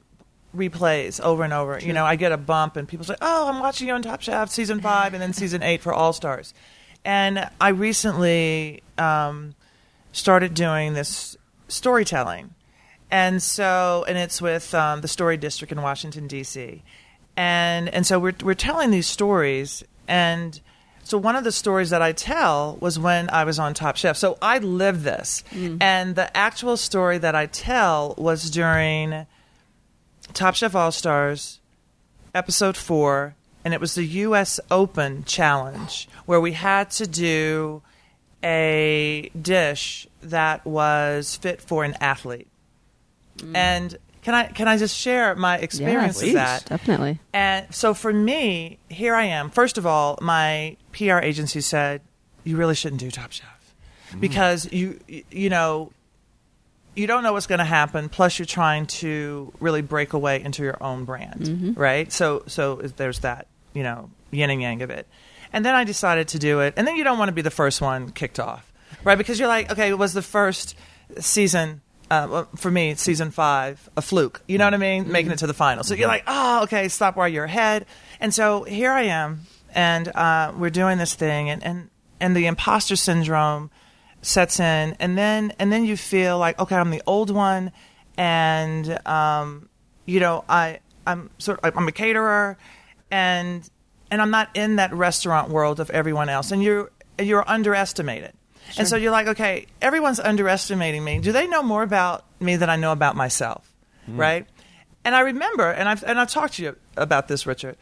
[0.56, 1.78] replays over and over.
[1.78, 4.22] You know, I get a bump, and people say, "Oh, I'm watching you on Top
[4.22, 6.54] Chef season five, and then season eight for All Stars."
[7.04, 9.54] And I recently um,
[10.12, 11.36] started doing this
[11.68, 12.54] storytelling,
[13.10, 16.82] and so and it's with um, the Story District in Washington D.C.
[17.36, 20.60] And and so we're we're telling these stories and.
[21.04, 24.16] So one of the stories that I tell was when I was on Top Chef.
[24.16, 25.76] So I lived this, mm.
[25.80, 29.26] and the actual story that I tell was during
[30.32, 31.60] Top Chef All Stars,
[32.34, 34.58] episode four, and it was the U.S.
[34.70, 37.82] Open challenge where we had to do
[38.42, 42.48] a dish that was fit for an athlete.
[43.38, 43.56] Mm.
[43.56, 46.64] And can I can I just share my experience Yes, of that?
[46.66, 47.20] definitely.
[47.34, 49.50] And so for me, here I am.
[49.50, 52.00] First of all, my PR agency said
[52.44, 53.74] you really shouldn't do Top Chef
[54.12, 54.20] mm.
[54.20, 55.92] because you you know
[56.94, 58.08] you don't know what's going to happen.
[58.08, 61.72] Plus, you're trying to really break away into your own brand, mm-hmm.
[61.72, 62.12] right?
[62.12, 65.06] So so there's that you know yin and yang of it.
[65.52, 66.74] And then I decided to do it.
[66.76, 68.72] And then you don't want to be the first one kicked off,
[69.04, 69.16] right?
[69.16, 70.76] Because you're like, okay, it was the first
[71.20, 71.80] season.
[72.10, 74.42] Uh, well, for me, season five, a fluke.
[74.48, 75.04] You know what I mean?
[75.04, 75.08] Mm.
[75.08, 75.84] Making it to the final.
[75.84, 76.08] So you're mm-hmm.
[76.08, 77.86] like, oh, okay, stop while you're ahead.
[78.20, 79.42] And so here I am,
[79.74, 83.70] and uh, we're doing this thing, and, and and the imposter syndrome
[84.22, 87.72] sets in, and then and then you feel like, okay, I'm the old one,
[88.16, 89.68] and um,
[90.06, 92.56] you know, I I'm sort of, I'm a caterer,
[93.10, 93.68] and
[94.10, 98.32] and I'm not in that restaurant world of everyone else, and you're you're underestimated.
[98.78, 101.18] And so you're like, okay, everyone's underestimating me.
[101.18, 103.70] Do they know more about me than I know about myself?
[104.18, 104.46] Right?
[105.04, 107.76] And I remember, and I've and I've talked to you about this, Richard.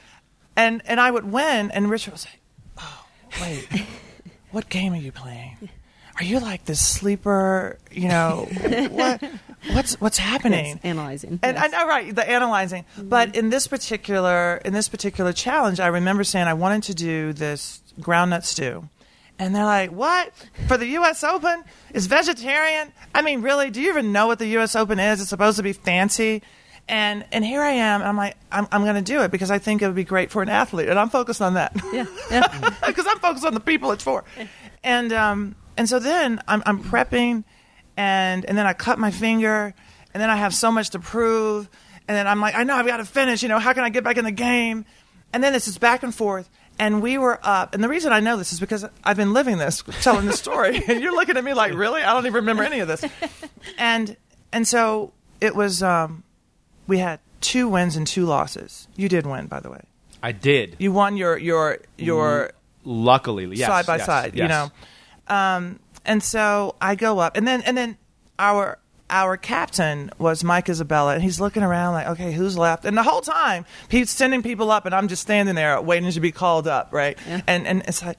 [0.57, 2.31] And and I would win, and Richard would say,
[2.79, 3.05] "Oh,
[3.41, 3.67] wait,
[4.51, 5.71] what game are you playing?
[6.19, 7.79] Are you like this sleeper?
[7.91, 8.49] You know,
[8.91, 9.23] what
[9.73, 11.41] what's what's happening?" Yes, analyzing.
[11.43, 11.65] And yes.
[11.65, 12.85] I know, right, the analyzing.
[12.97, 13.09] Mm-hmm.
[13.09, 17.33] But in this particular in this particular challenge, I remember saying I wanted to do
[17.33, 18.89] this groundnut stew.
[19.39, 20.33] And they're like, "What
[20.69, 21.25] for the U.S.
[21.25, 21.65] Open?
[21.95, 22.93] Is vegetarian?
[23.15, 23.71] I mean, really?
[23.71, 24.77] Do you even know what the U.S.
[24.77, 25.21] Open is?
[25.21, 26.43] It's supposed to be fancy."
[26.89, 28.03] And and here I am.
[28.03, 30.31] I'm like, I'm I'm going to do it because I think it would be great
[30.31, 31.73] for an athlete, and I'm focused on that.
[31.93, 32.75] yeah, yeah.
[32.87, 34.25] because I'm focused on the people it's for.
[34.83, 37.45] And um, and so then I'm, I'm prepping,
[37.97, 39.75] and and then I cut my finger,
[40.13, 41.69] and then I have so much to prove,
[42.09, 43.43] and then I'm like, I know I've got to finish.
[43.43, 44.85] You know, how can I get back in the game?
[45.33, 46.51] And then it's just back and forth.
[46.79, 49.59] And we were up, and the reason I know this is because I've been living
[49.59, 52.03] this, telling this story, and you're looking at me like, really?
[52.03, 53.05] I don't even remember any of this.
[53.79, 54.17] And
[54.53, 55.83] and so it was.
[55.83, 56.25] Um,
[56.87, 58.89] we had two wins and two losses.
[58.97, 59.83] You did win, by the way.
[60.23, 60.77] I did.
[60.79, 62.53] You won your your your
[62.85, 64.71] Luckily, yes, side by yes, side, you know.
[65.29, 67.97] Um, and so I go up, and then and then
[68.39, 68.79] our
[69.11, 72.85] our captain was Mike Isabella, and he's looking around like, okay, who's left?
[72.85, 76.21] And the whole time he's sending people up, and I'm just standing there waiting to
[76.21, 77.17] be called up, right?
[77.47, 78.19] And and it's like,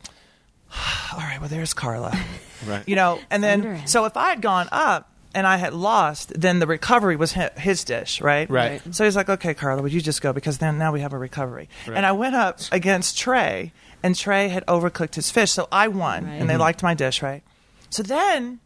[1.14, 2.18] all right, well, there's Carla,
[2.68, 2.88] Right.
[2.88, 3.20] you know.
[3.30, 5.10] And then so if I had gone up.
[5.36, 8.48] And I had lost, then the recovery was his dish, right?
[8.50, 8.82] Right.
[8.94, 11.18] So he's like, "Okay, Carla, would you just go because then now we have a
[11.18, 11.98] recovery." Right.
[11.98, 13.72] And I went up against Tre,
[14.04, 16.34] and Tre had overcooked his fish, so I won, Right.
[16.34, 16.62] and they mm-hmm.
[16.62, 17.42] liked my dish, right?
[17.90, 18.60] So then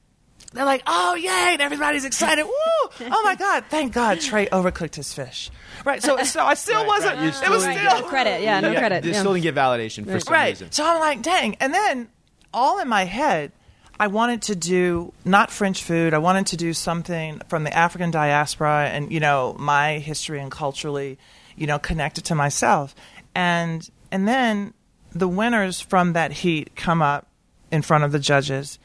[0.51, 2.43] they're like, "Oh yay!" and everybody's excited.
[2.45, 3.07] Woo!
[3.11, 3.63] Oh my God!
[3.69, 5.49] Thank God Tre overcooked his fish,
[5.85, 6.03] right?
[6.03, 7.15] So so I still Right, wasn't.
[7.15, 7.23] right.
[7.23, 8.41] You It still was didn't still no credit.
[8.41, 9.03] Yeah, no yeah, credit.
[9.03, 9.19] They yeah.
[9.19, 10.49] still didn't get validation for some right.
[10.49, 10.71] reason.
[10.71, 11.55] So I'm like, dang.
[11.61, 12.09] And then
[12.53, 13.51] all in my head,
[13.99, 16.13] I wanted to do not French food.
[16.13, 20.51] I wanted to do something from the African diaspora and, you know, my history and
[20.51, 21.17] culturally,
[21.55, 22.93] you know, connected to myself.
[23.33, 24.73] And and then
[25.13, 27.27] the winners from that heat come up
[27.71, 28.77] in front of the judges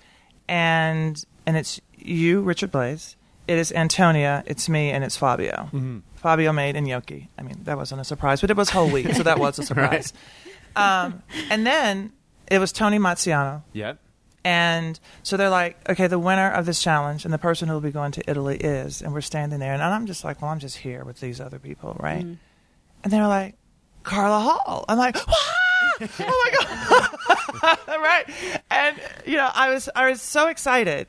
[0.48, 3.16] and and it's you, Richard Blais.
[3.48, 6.02] It is Antonia, it's me, and it's Fabio.
[6.14, 7.28] Fabio made and gnocchi.
[7.36, 9.62] I mean, that wasn't a surprise, but it was whole wheat, so that was a
[9.70, 10.12] surprise.
[10.76, 12.12] um, and then
[12.48, 13.62] it was Tony Mazziano.
[13.72, 13.94] yeah.
[14.44, 17.80] And so they're like, okay, the winner of this challenge and the person who will
[17.80, 20.58] be going to Italy is, and we're standing there, and I'm just like, well, I'm
[20.58, 22.24] just here with these other people, right?
[22.24, 22.38] Mm.
[23.04, 23.54] And they're like,
[24.02, 24.84] Carla Hall.
[24.88, 25.34] I'm like, "Wah!
[26.20, 27.08] oh my
[27.60, 28.24] god, right?
[28.70, 31.08] And you know, I was I was so excited,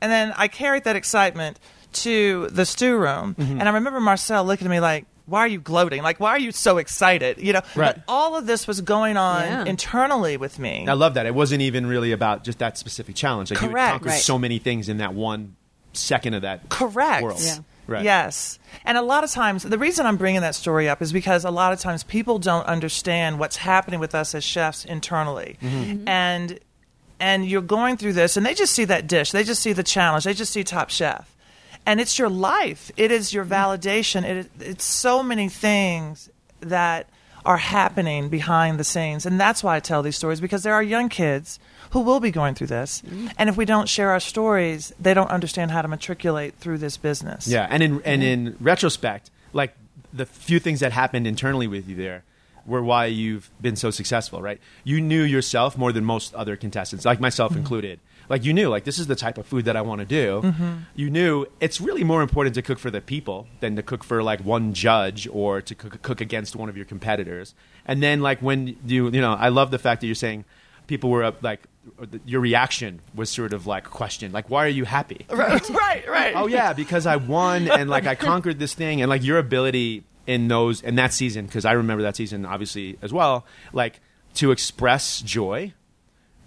[0.00, 1.58] and then I carried that excitement
[1.92, 3.60] to the stew room, mm-hmm.
[3.60, 5.06] and I remember Marcel looking at me like.
[5.28, 6.02] Why are you gloating?
[6.02, 7.38] Like, why are you so excited?
[7.38, 7.94] You know, Right.
[7.96, 9.64] but all of this was going on Yeah.
[9.64, 10.86] internally with me.
[10.88, 11.26] I love that.
[11.26, 13.50] It wasn't even really about just that specific challenge.
[13.50, 13.84] Like you Correct.
[13.86, 14.20] had conquered Right.
[14.22, 15.56] so many things in that one
[15.92, 17.22] second of that Correct.
[17.22, 17.40] world.
[17.42, 17.56] Yeah.
[17.86, 18.04] Right.
[18.04, 18.58] Yes.
[18.84, 21.50] And a lot of times, the reason I'm bringing that story up is because a
[21.50, 25.56] lot of times people don't understand what's happening with us as chefs internally.
[25.62, 26.06] Mm-hmm.
[26.06, 26.58] And
[27.20, 29.82] and you're going through this, and they just see that dish, they just see the
[29.82, 31.34] challenge, they just see Top Chef,
[31.88, 33.54] and it's your life, it is your mm-hmm.
[33.54, 36.28] validation, it is, it's so many things
[36.60, 37.08] that
[37.46, 40.82] are happening behind the scenes, and that's why I tell these stories because there are
[40.82, 41.58] young kids
[41.92, 43.28] who will be going through this, mm-hmm.
[43.38, 46.98] and if we don't share our stories, they don't understand how to matriculate through this
[46.98, 47.48] business.
[47.48, 48.48] Yeah, and in and mm-hmm.
[48.48, 49.74] in retrospect, like
[50.12, 52.22] the few things that happened internally with you there
[52.66, 54.60] were why you've been so successful, right?
[54.84, 57.98] You knew yourself more than most other contestants, like myself included.
[58.28, 60.42] Like you knew, like this is the type of food that I want to do.
[60.42, 60.72] Mm-hmm.
[60.94, 64.22] You knew it's really more important to cook for the people than to cook for
[64.22, 67.54] like one judge or to cook, cook against one of your competitors.
[67.86, 70.44] And then like when you, you know, I love the fact that you're saying
[70.86, 71.66] people were up like
[72.26, 75.24] your reaction was sort of like questioned, like why are you happy?
[75.38, 76.32] Right, right, right.
[76.36, 80.04] oh yeah because i won and like i conquered this thing and like your ability
[80.26, 84.00] in those in that season because i remember that season obviously as well like
[84.34, 85.72] to express joy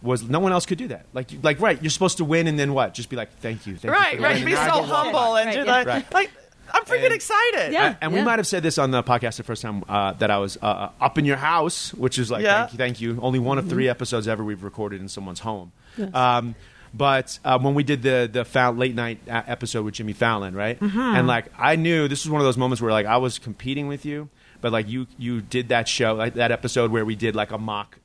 [0.02, 2.48] was no one else could do that like you- like right you're supposed to win
[2.48, 4.46] and then what just be like thank you thank you right, for right.
[4.46, 5.66] Be so humble and Right, do yeah.
[5.66, 5.86] that.
[5.88, 6.14] Right.
[6.14, 6.32] Like,
[6.74, 7.74] I'm freaking And- excited.
[7.74, 7.86] Yeah.
[7.88, 8.26] And- and we yeah.
[8.26, 10.66] might have said this on the podcast the first time uh, that I was uh,
[10.66, 12.62] uh, up in your house, which is like, Yeah.
[12.68, 13.20] thank you, thank you.
[13.22, 15.74] Only one of three episodes ever we've recorded in someone's home.
[16.14, 16.56] Um,
[16.94, 20.56] but uh, when we did the the Fow- late night uh, episode with Jimmy Fallon,
[20.56, 20.80] right?
[20.82, 23.88] And like, I knew this was one of those moments where like I was competing
[23.88, 24.30] with you,
[24.62, 27.58] but like you you did that show, like that episode where we did like a
[27.58, 27.98] mock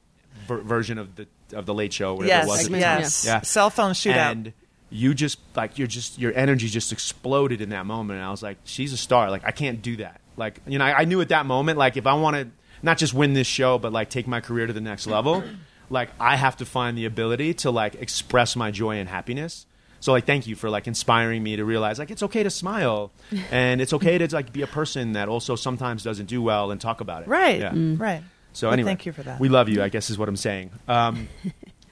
[0.48, 2.80] ver- version of the of the Late Show, whatever Yes, it was.
[2.80, 3.24] yes.
[3.26, 3.40] Yeah.
[3.42, 4.14] Cell phone shootout.
[4.16, 4.52] And
[4.90, 8.18] you just like you're just your energy just exploded in that moment.
[8.18, 9.30] And I was like, she's a star.
[9.30, 10.20] Like I can't do that.
[10.36, 12.48] Like you know, I, I knew at that moment, like if I want to
[12.82, 15.42] not just win this show, but like take my career to the next level,
[15.90, 19.66] like I have to find the ability to like express my joy and happiness.
[19.98, 23.10] So like, thank you for like inspiring me to realize like it's okay to smile,
[23.50, 26.80] and it's okay to like be a person that also sometimes doesn't do well and
[26.80, 27.28] talk about it.
[27.28, 27.70] Right, Yeah.
[27.72, 27.98] Mm.
[27.98, 28.22] right.
[28.56, 29.38] So Well, anyway, thank you for that.
[29.38, 29.82] We love you.
[29.82, 30.70] I guess is what I'm saying.
[30.88, 31.28] Um,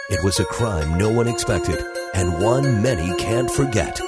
[0.10, 4.00] It was a crime no one expected and one many can't forget.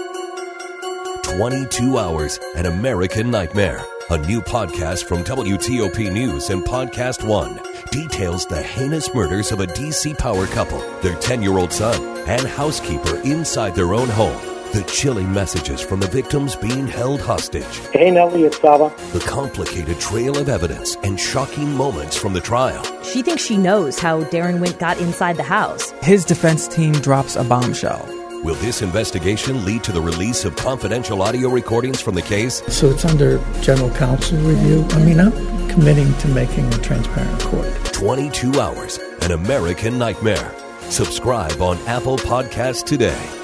[1.24, 3.86] 22 Hours, An American Nightmare.
[4.12, 7.60] A new podcast from WTOP News and Podcast One
[7.92, 12.48] details the heinous murders of a DC power couple, their 10 year old son, and
[12.48, 14.59] housekeeper inside their own home.
[14.72, 17.66] The chilling messages from the victims being held hostage.
[17.92, 18.94] Hey, Nellie, it's Saba.
[19.14, 22.84] The complicated trail of evidence and shocking moments from the trial.
[23.02, 25.90] She thinks she knows how Daron Wint got inside the house.
[26.04, 28.06] His defense team drops a bombshell.
[28.44, 32.62] Will this investigation lead to the release of confidential audio recordings from the case?
[32.68, 34.86] So it's under general counsel review.
[34.92, 35.32] I mean, I'm
[35.70, 37.74] committing to making a transparent court.
[37.92, 40.54] 22 Hours, An American Nightmare.
[40.92, 43.39] Subscribe on Apple Podcasts today.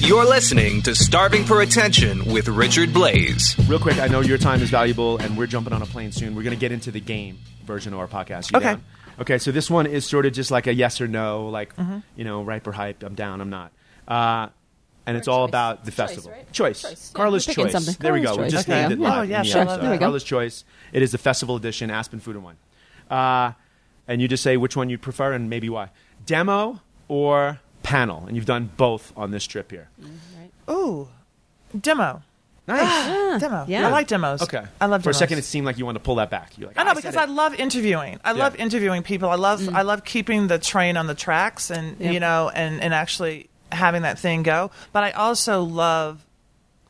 [0.00, 3.56] You're listening to Starving for Attention with Richard Blais.
[3.68, 6.34] Real quick, I know your time is valuable, and we're jumping on a plane soon.
[6.34, 8.50] We're going to get into the game version of our podcast.
[8.52, 8.66] You Okay.
[8.66, 8.84] down?
[9.20, 11.72] Okay, so this one is sort of just like a yes or no, like,
[12.16, 13.72] you know, ripe or hype, I'm down, I'm not.
[14.06, 14.48] Uh,
[15.04, 15.50] and it's all choice.
[15.50, 16.30] about the It's choice, festival.
[16.30, 16.52] right?
[16.52, 16.82] Choice.
[16.82, 17.10] Choice.
[17.14, 17.72] Yeah, Carla's we're choice.
[17.72, 17.96] something.
[18.00, 18.28] There we go.
[18.28, 18.52] Carla's We choice.
[18.52, 18.80] just Okay.
[18.80, 19.08] named it Yeah.
[19.08, 19.80] live Oh, in yeah, the sure, episode.
[19.82, 20.04] there we go.
[20.06, 20.64] Carla's choice.
[20.92, 22.56] It is the festival edition, Aspen Food and Wine.
[23.10, 23.52] Uh,
[24.06, 25.90] and you just say which one you prefer and maybe why.
[26.24, 27.58] Demo or
[27.88, 29.88] panel, and you've done both on this trip here.
[30.00, 31.08] Mm, Ooh,
[31.78, 32.22] demo.
[32.66, 32.82] Nice.
[32.82, 33.64] Ah, ah, demo.
[33.66, 33.86] yeah.
[33.86, 34.42] I like demos.
[34.42, 34.62] Okay.
[34.78, 35.04] I love demos.
[35.04, 36.52] For a second, it seemed like you wanted to pull that back.
[36.58, 38.20] You're like, I know "Ah, because I love interviewing.
[38.22, 39.30] I love interviewing people.
[39.30, 39.74] I love mm.
[39.74, 42.12] I love keeping the train on the tracks and Yep.
[42.12, 44.70] you know and and actually having that thing go.
[44.92, 46.26] But I also love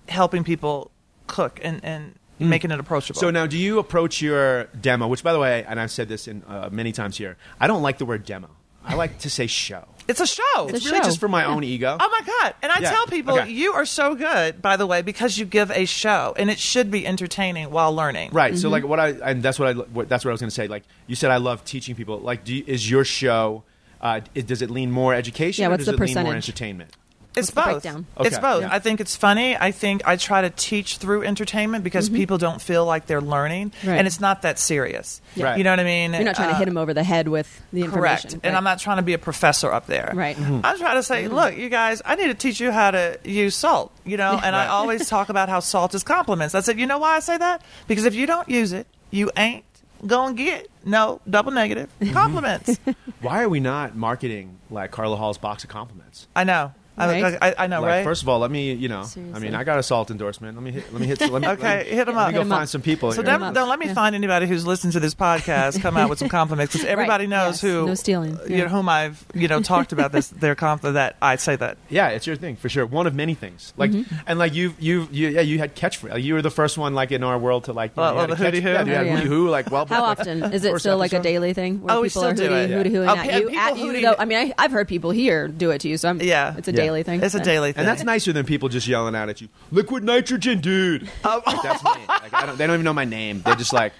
[0.08, 0.90] helping people
[1.28, 2.48] cook and and hmm.
[2.48, 3.20] making it approachable.
[3.20, 5.06] So now, do you approach your demo?
[5.06, 7.82] Which, by the way, and I've said this in uh, many times here, I don't
[7.82, 8.50] like the word demo.
[8.84, 9.86] I like to say show.
[10.08, 10.42] It's a show.
[10.68, 11.04] It's It's a really show.
[11.04, 11.96] just for my own ego.
[12.00, 12.54] Oh my god!
[12.62, 13.50] And I Yeah, tell people okay.
[13.50, 16.90] you are so good, by the way, because you give a show, and it should
[16.90, 18.30] be entertaining while learning.
[18.32, 18.54] Right.
[18.54, 18.60] Mm-hmm.
[18.60, 20.54] So like what I and that's what I what, that's what I was going to
[20.54, 20.66] say.
[20.66, 22.18] Like you said, I love teaching people.
[22.20, 23.64] Like, do you, is your show?
[24.00, 25.62] Uh, it, does it lean more education?
[25.62, 26.48] Yeah, or what's does the it lean more percentage?
[26.48, 26.96] entertainment?
[27.38, 27.64] It's the both.
[27.82, 28.06] breakdown?
[28.20, 28.62] It's both.
[28.62, 28.68] Yeah.
[28.72, 29.56] I think it's funny.
[29.56, 33.70] I think I try to teach through entertainment because people don't feel like they're learning,
[33.70, 33.88] Mm-hmm.
[33.88, 33.98] Right.
[33.98, 35.20] and it's not that serious.
[35.34, 35.44] Yeah.
[35.46, 35.58] Right.
[35.58, 36.12] You know what I mean?
[36.14, 38.24] You're not trying to Uh, hit him over the head with the Correct.
[38.24, 38.40] information.
[38.44, 40.12] And I'm not trying to be a professor up there.
[40.14, 40.36] Right.
[40.36, 40.60] Mm-hmm.
[40.64, 43.54] I'm trying to say, look, you guys, I need to teach you how to use
[43.54, 46.54] salt, you know, and I always talk about how salt is compliments.
[46.54, 47.62] I said, you know why I say that?
[47.86, 49.64] Because if you don't use it, you ain't
[50.06, 52.78] going to get no double negative compliments.
[53.20, 56.28] Why are we not marketing like Carla Hall's box of compliments?
[56.36, 56.72] I know.
[56.98, 57.38] Right.
[57.40, 58.04] I, I, I know, like, right?
[58.04, 60.56] First of all, let me, you know, I mean, I got a salt endorsement.
[60.56, 62.28] Let me hit, let me hit, let me, Okay, let me, hit 'em let up.
[62.28, 62.68] me go find up.
[62.68, 63.12] some people.
[63.12, 63.38] so here.
[63.38, 63.94] don't, don't let me Yeah.
[63.94, 67.30] find anybody who's listened to this podcast come out with some compliments because everybody Right.
[67.30, 67.60] knows Yes.
[67.62, 68.38] who No stealing.
[68.48, 68.62] you Yeah.
[68.64, 72.08] know, whom I've you know talked about this their comp that I say that Yeah,
[72.08, 72.84] it's your thing for sure.
[72.86, 73.72] One of many things.
[73.76, 74.14] Like, Mm-hmm.
[74.26, 76.10] and like you, you, you, yeah, you had catchphrase.
[76.10, 77.92] Like, you were the first one, like in our world, to like.
[77.96, 78.58] You, Oh, know, you had the a catch- hooty?
[78.58, 79.16] Yeah, you had Oh, yeah.
[79.16, 79.50] hooty.
[79.50, 82.08] Like, well, How like, often is it still like a daily thing where Oh, we
[82.08, 82.70] people still are do hooty, it.
[82.76, 83.48] hooty, hooting Oh, at you?
[83.58, 84.14] At you.
[84.18, 86.54] I mean, I, I've heard people here do it to you, so I'm, Yeah.
[86.56, 86.76] it's a Yeah.
[86.88, 87.22] Daily thing.
[87.22, 87.80] it's a daily thing.
[87.80, 89.48] And that's nicer than people just yelling out at you.
[89.70, 91.02] Liquid nitrogen, dude.
[91.24, 91.90] Like, that's me.
[92.08, 93.42] Like, I don't, they don't even know my name.
[93.42, 93.92] They just like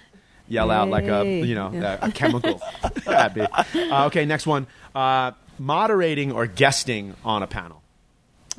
[0.49, 1.99] yell out like a you know Yeah.
[2.03, 2.61] a, a chemical.
[3.07, 3.47] at me.
[3.91, 4.67] Uh, okay, next one.
[4.95, 7.83] Uh, moderating or guesting on a panel.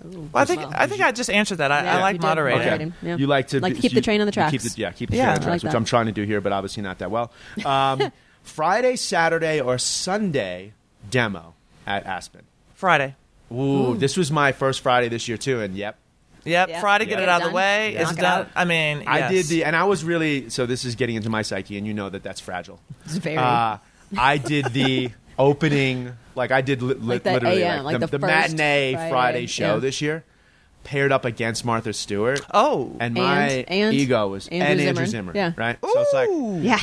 [0.04, 0.72] Well, I think Well.
[0.74, 1.72] I think I just answered that.
[1.72, 2.62] I, Yeah, I like moderating.
[2.62, 2.74] Okay.
[2.86, 2.94] Okay.
[3.02, 3.16] Yeah.
[3.18, 4.92] You like to Like be- keep the you- train on the you Keep the, yeah,
[4.92, 5.26] keep the Yeah.
[5.26, 5.74] train on I the like which.
[5.76, 7.32] I'm trying to do here, but obviously not that well.
[7.66, 8.12] Um,
[8.44, 10.74] Friday, Saturday, or Sunday
[11.10, 11.54] demo
[11.86, 12.44] at Aspen.
[12.76, 13.16] Friday.
[13.52, 15.98] Ooh, this was my first Friday this year too, and yep,
[16.46, 16.70] Yep.
[16.70, 16.82] Yeah.
[16.82, 17.24] Friday, get Yeah.
[17.24, 17.94] it out of the way.
[17.94, 18.02] Yeah.
[18.02, 18.48] It's Knock it done.
[18.56, 20.66] I mean, I did the, and I was really so.
[20.66, 22.80] This is getting into my psyche, and you know that that's fragile.
[23.06, 23.38] It's very.
[23.38, 23.78] Uh,
[24.18, 28.08] I did the opening, like I did li- li- Like the literally AM, like the,
[28.08, 29.80] the the matinee Friday, Friday, show yeah.
[29.80, 30.24] this year,
[30.84, 32.40] paired up against Martha Stewart.
[32.54, 32.96] Oh.
[33.00, 35.34] and my And- and ego was Andrew and Andrew Zimmern.
[35.34, 35.54] Zimmer, Yeah.
[35.58, 35.78] right?
[35.82, 36.30] So it's like
[36.64, 36.80] yeah.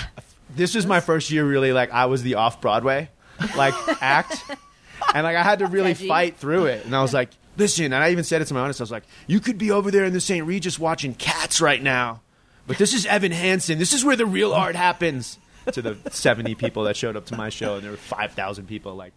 [0.54, 3.08] this was my first year really like I was the off Broadway
[3.56, 4.42] like act,
[5.14, 6.08] and like I had to really Edgy.
[6.08, 8.60] fight through it, and I was like, listen, and I even said it to my
[8.60, 10.46] audience, I was like, you could be over there in the St.
[10.46, 12.20] Regis watching Cats right now,
[12.66, 13.78] but this is Evan Hansen.
[13.78, 15.38] This is where the real art happens.
[15.72, 18.66] To the seventy people that showed up to my show, and there were five thousand
[18.68, 18.94] people.
[18.94, 19.12] Like,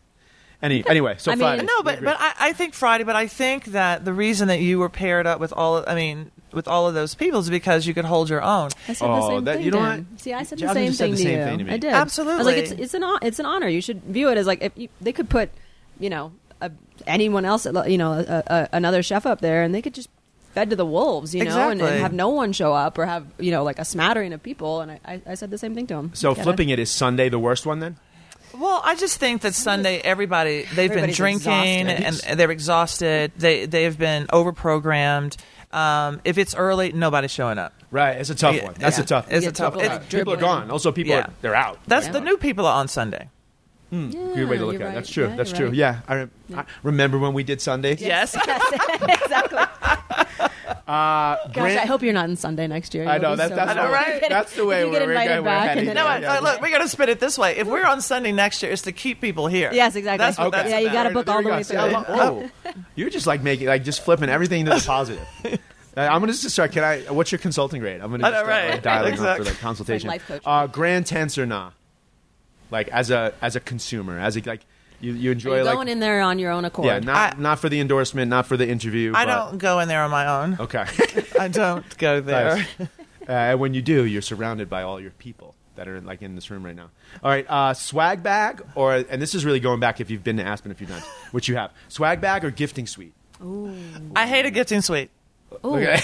[0.63, 1.63] any anyway, so I mean- Friday.
[1.65, 3.03] No, but but I, I think Friday.
[3.03, 5.93] But I think that the reason that you were paired up with all, of, I
[5.93, 8.71] mean, with all of those people is because you could hold your own.
[8.87, 10.21] I said the Oh, same that- thing you know to what?
[10.21, 11.45] See, I said Jasmine the same just said thing the to same you.
[11.45, 11.71] thing to me.
[11.73, 11.93] I did.
[11.93, 13.67] I was like, it's it's an hon- it's an honor.
[13.67, 15.51] You should view it as like if you, they could put,
[15.99, 16.31] you know,
[16.61, 16.71] a,
[17.07, 20.09] anyone else, you know, a, a, another chef up there, and they could just
[20.53, 23.25] fed to the wolves, you know, and, and have no one show up or have
[23.37, 24.81] you know like a smattering of people.
[24.81, 26.11] And I, I, I said the same thing to him.
[26.15, 27.97] so You gotta- flipping it is Sunday the worst one then?
[28.57, 32.27] Well, I just think that Sunday, everybody they've been drinking exhausted.
[32.31, 33.31] and they're exhausted.
[33.37, 35.37] They they've been overprogrammed.
[35.71, 37.73] Um, if it's early, nobody's showing up.
[37.91, 38.73] Right, it's a tough Yeah, one.
[38.79, 39.03] That's yeah.
[39.03, 39.27] a tough.
[39.31, 39.73] It's Yeah, a tough.
[39.75, 40.71] people It's, are- people are gone.
[40.71, 41.21] Also, people Yeah.
[41.25, 41.77] are they're out.
[41.85, 42.13] that's Yeah.
[42.13, 43.29] the new people are on Sunday.
[43.91, 44.85] Yeah, Good way to look at it.
[44.85, 44.93] right.
[44.95, 45.27] That's true.
[45.27, 45.65] Yeah, That's true.
[45.67, 45.75] right.
[45.75, 47.95] Yeah, I, rem- I remember when we did Sunday.
[47.97, 48.35] Yes.
[48.99, 49.59] exactly.
[50.87, 53.07] Uh, Gosh, Grant- I hope you're not in Sunday next year.
[53.07, 54.25] I You'll know be that, so that's, I know, the, right?
[54.27, 55.93] that's the way we're, we're, invited going- we're back heading.
[55.93, 56.39] No, yeah, I- yeah.
[56.39, 57.57] look, we got to spin it this way.
[57.57, 59.69] If we're on Sunday next year, it's to keep people here.
[59.71, 60.17] Yes, exactly.
[60.25, 60.57] That's what Okay.
[60.57, 61.77] that's Yeah, you gotta book all the way through.
[61.77, 62.03] I lo-
[62.63, 62.71] Whoa.
[62.95, 65.27] You're just like making, like just flipping everything to the positive.
[65.45, 65.57] Uh,
[66.01, 66.71] I'm gonna just start.
[66.71, 67.01] Can I?
[67.11, 67.95] What's your consulting rate?
[68.01, 68.69] I'm gonna just start right.
[68.71, 69.41] like, dialing Exactly.
[69.41, 70.07] up for the consultation.
[70.09, 70.43] life coaching.
[70.45, 71.71] Uh, grand tents or nah?
[72.71, 74.65] Like as a as a consumer, as a like
[75.01, 76.85] you you enjoy You're like going in there on your own accord.
[76.87, 79.13] yeah, not I- not for the endorsement, not for the interview.
[79.15, 80.57] I but- don't go in there on my own.
[80.59, 80.85] Okay.
[81.39, 82.55] I don't go there.
[82.79, 82.89] Nice.
[83.27, 86.33] Uh, and when you do, you're surrounded by all your people that are like in
[86.33, 86.89] this room right now.
[87.23, 90.37] All right, uh, swag bag or and this is really going back if you've been
[90.37, 91.71] to Aspen a few times, which you have.
[91.89, 93.13] Swag bag or gifting suite.
[93.43, 93.71] Ooh.
[94.15, 95.11] I hate a gifting suite.
[95.65, 95.99] Ooh, Okay.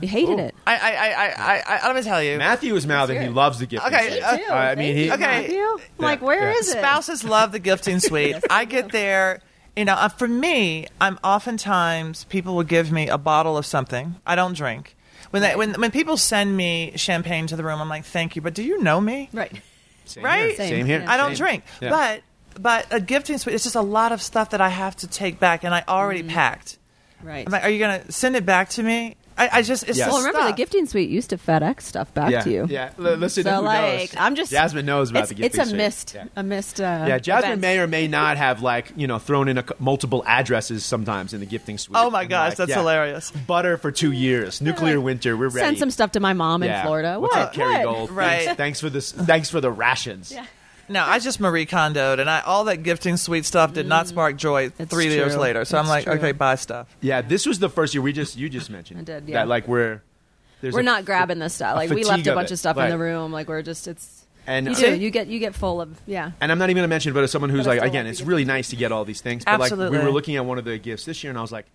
[0.00, 0.54] you hated it.
[0.66, 2.36] I, I, I, I, I, I'm gonna tell you.
[2.38, 4.22] Matthew is mouthing he loves the gifting Okay, suite.
[4.22, 4.44] uh, Too.
[4.50, 5.20] I mean, he- you, Okay.
[5.42, 5.60] Matthew.
[5.62, 6.58] I'm like, Yeah, where yeah.
[6.58, 6.78] is it?
[6.78, 8.36] Spouses love the gifting suite.
[8.50, 9.40] I get there.
[9.76, 14.16] You know, uh, for me, I'm oftentimes people will give me a bottle of something.
[14.26, 14.96] I don't drink.
[15.30, 18.42] When they, when when people send me champagne to the room, I'm like, thank you,
[18.42, 19.28] but do you know me?
[19.32, 19.52] Right.
[20.06, 20.46] Same right?
[20.48, 20.56] Here.
[20.56, 20.68] Same.
[20.70, 21.04] Same here.
[21.06, 21.46] I don't Same.
[21.46, 21.90] drink, Yeah.
[21.90, 22.22] but
[22.60, 23.54] but a gifting suite.
[23.54, 26.20] It's just a lot of stuff that I have to take back, and I already
[26.22, 26.30] Mm-hmm.
[26.30, 26.77] packed.
[27.22, 27.46] Right.
[27.46, 29.16] I'm like, are you going to send it back to me?
[29.36, 30.08] I, I just it's Yes.
[30.10, 32.40] well, remember the gifting suite used to FedEx stuff back yeah.
[32.42, 32.66] to you.
[32.68, 33.44] Yeah, L- listen.
[33.44, 34.14] So who like, knows?
[34.20, 35.76] I'm just Jasmine knows about the gifting It's a suite.
[35.76, 36.24] missed, Yeah.
[36.34, 36.80] a missed.
[36.80, 37.60] Uh, Yeah, Jasmine event.
[37.60, 41.34] may or may not have like you know thrown in a, c- multiple addresses sometimes
[41.34, 41.96] in the gifting suite.
[41.96, 42.78] Oh my gosh, like, that's yeah.
[42.78, 43.30] hilarious.
[43.30, 45.36] Butter for two years, nuclear winter.
[45.36, 45.60] We're ready.
[45.66, 46.82] Send some stuff to my mom in Yeah.
[46.82, 47.20] Florida.
[47.20, 47.42] What's what?
[47.46, 47.94] up, Carrie What?
[47.94, 48.10] Gold?
[48.10, 48.42] Right.
[48.46, 49.12] Thanks, thanks for this.
[49.12, 50.34] Thanks for the rations.
[50.88, 50.92] Yeah.
[50.92, 54.36] No, I just Marie Kondoed, and I all that gifting sweet stuff did not spark
[54.36, 55.64] joy It's three years later.
[55.64, 56.14] So I'm It's like, true.
[56.14, 56.88] okay, buy stuff.
[57.00, 59.40] Yeah, this was the first year we just you just mentioned I did, yeah.
[59.40, 60.02] that like we're
[60.60, 61.76] there's we're a- not grabbing this stuff.
[61.76, 62.54] Like we left fatigue a of bunch it.
[62.54, 62.86] of stuff Right.
[62.86, 63.32] in the room.
[63.32, 66.32] Like we're just it's And you uh, do you get you get full of yeah.
[66.40, 67.88] And I'm not even going to mention, but as someone who's But I like, still
[67.90, 69.44] again, like it's to really nice to get all these things.
[69.44, 69.98] But like, Absolutely.
[69.98, 71.66] we were looking at one of the gifts this year, and I was like,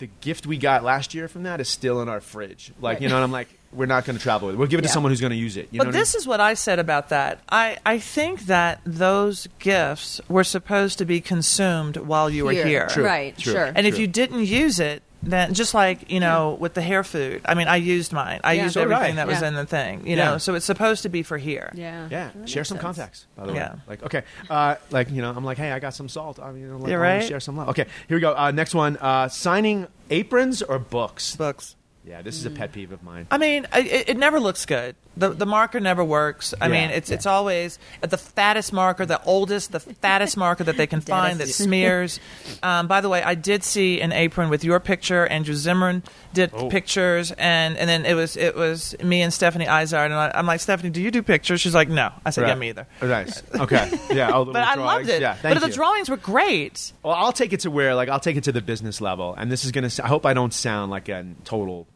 [0.00, 2.72] the gift we got last year from that is still in our fridge.
[2.80, 4.58] Like, you know, and I'm like, we're not going to travel with it.
[4.58, 5.68] We'll give it to someone who's going to use it.
[5.70, 7.40] You but know what I this is what I said about that.
[7.50, 12.88] I, I think that those gifts were supposed to be consumed while you were here.
[12.88, 13.04] True.
[13.04, 13.52] Right, True.
[13.52, 13.72] sure.
[13.74, 17.42] And if you didn't use it, then just like you know with the hair food,
[17.44, 18.40] I mean, I used mine.
[18.42, 18.62] I Yeah.
[18.64, 19.16] used So everything I.
[19.16, 20.06] that was in the thing.
[20.06, 20.24] You Yeah.
[20.32, 21.70] know, so it's supposed to be for here.
[21.74, 22.08] yeah.
[22.10, 22.82] Yeah, That share some sense.
[22.82, 23.26] contacts.
[23.36, 23.74] By the way, Yeah.
[23.86, 26.38] like okay, uh, like you know, I'm like, hey, I got some salt.
[26.40, 27.28] I mean, you know, like, Yeah, why don't right?
[27.28, 27.68] Share some love.
[27.70, 28.34] Okay, here we go.
[28.36, 31.36] Uh, next one: uh, signing aprons or books.
[31.36, 31.76] Books.
[32.02, 33.26] Yeah, this is a pet peeve of mine.
[33.30, 34.96] I mean, I- it, it never looks good.
[35.16, 36.54] The the marker never works.
[36.60, 36.72] I Yeah.
[36.72, 41.00] mean, it's it's always the fattest marker, the oldest, the fattest marker that they can
[41.14, 42.18] find that smears.
[42.62, 45.26] Um, by the way, I did see an apron with your picture.
[45.26, 46.02] Andrew Zimmern
[46.34, 46.68] did Oh.
[46.68, 50.46] pictures, and, and then it was it was me and Stephanie Izard, and I, I'm
[50.46, 51.60] like, Stephanie, do you do pictures?
[51.60, 52.12] She's like, no.
[52.24, 52.58] I said, yeah, Right.
[52.58, 52.86] me either.
[53.02, 53.42] Oh, nice.
[53.54, 53.90] Okay.
[54.10, 54.30] Yeah.
[54.30, 55.08] all the But little I drawings.
[55.08, 55.22] loved it.
[55.22, 55.34] Yeah.
[55.34, 56.92] Thank but the drawings were great.
[57.02, 59.50] Well, I'll take it to where, like, I'll take it to the business level, and
[59.50, 59.90] this is gonna.
[60.02, 61.86] I hope I don't sound like a total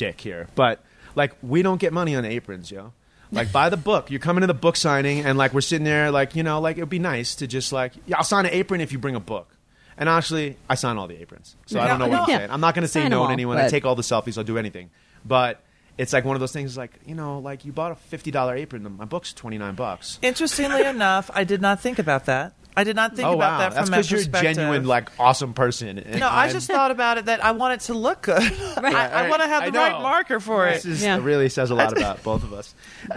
[0.00, 0.82] dick here, but
[1.14, 2.92] like, we don't get money on aprons, yo.
[3.32, 4.10] Like, buy the book.
[4.10, 6.78] You're coming to the book signing, and like, we're sitting there, like, you know, like,
[6.78, 9.20] it'd be nice to just like, yeah, I'll sign an apron if you bring a
[9.20, 9.54] book.
[9.96, 12.22] And actually, I sign all the aprons, so I don't know what no.
[12.22, 12.50] I'm saying.
[12.50, 13.56] I'm not gonna say Sign no them to all, anyone.
[13.58, 14.38] I but- take all the selfies.
[14.38, 14.90] I'll do anything,
[15.24, 15.62] but.
[15.98, 18.54] It's like one of those things, like you know, like you bought a fifty dollar
[18.56, 18.96] apron.
[18.96, 20.18] My book's twenty nine bucks.
[20.22, 22.54] Interestingly enough, I did not think about that.
[22.76, 24.84] I did not think oh about wow, that that's from that because you're a genuine,
[24.86, 25.98] like awesome person.
[25.98, 28.40] And No, I I'm- just thought about it that I want it to look good.
[28.76, 30.74] I, I want to have I the right marker for it.
[30.74, 30.90] This it.
[30.92, 31.18] is, Yeah.
[31.20, 32.74] really says a lot about both of us.
[33.10, 33.14] Uh,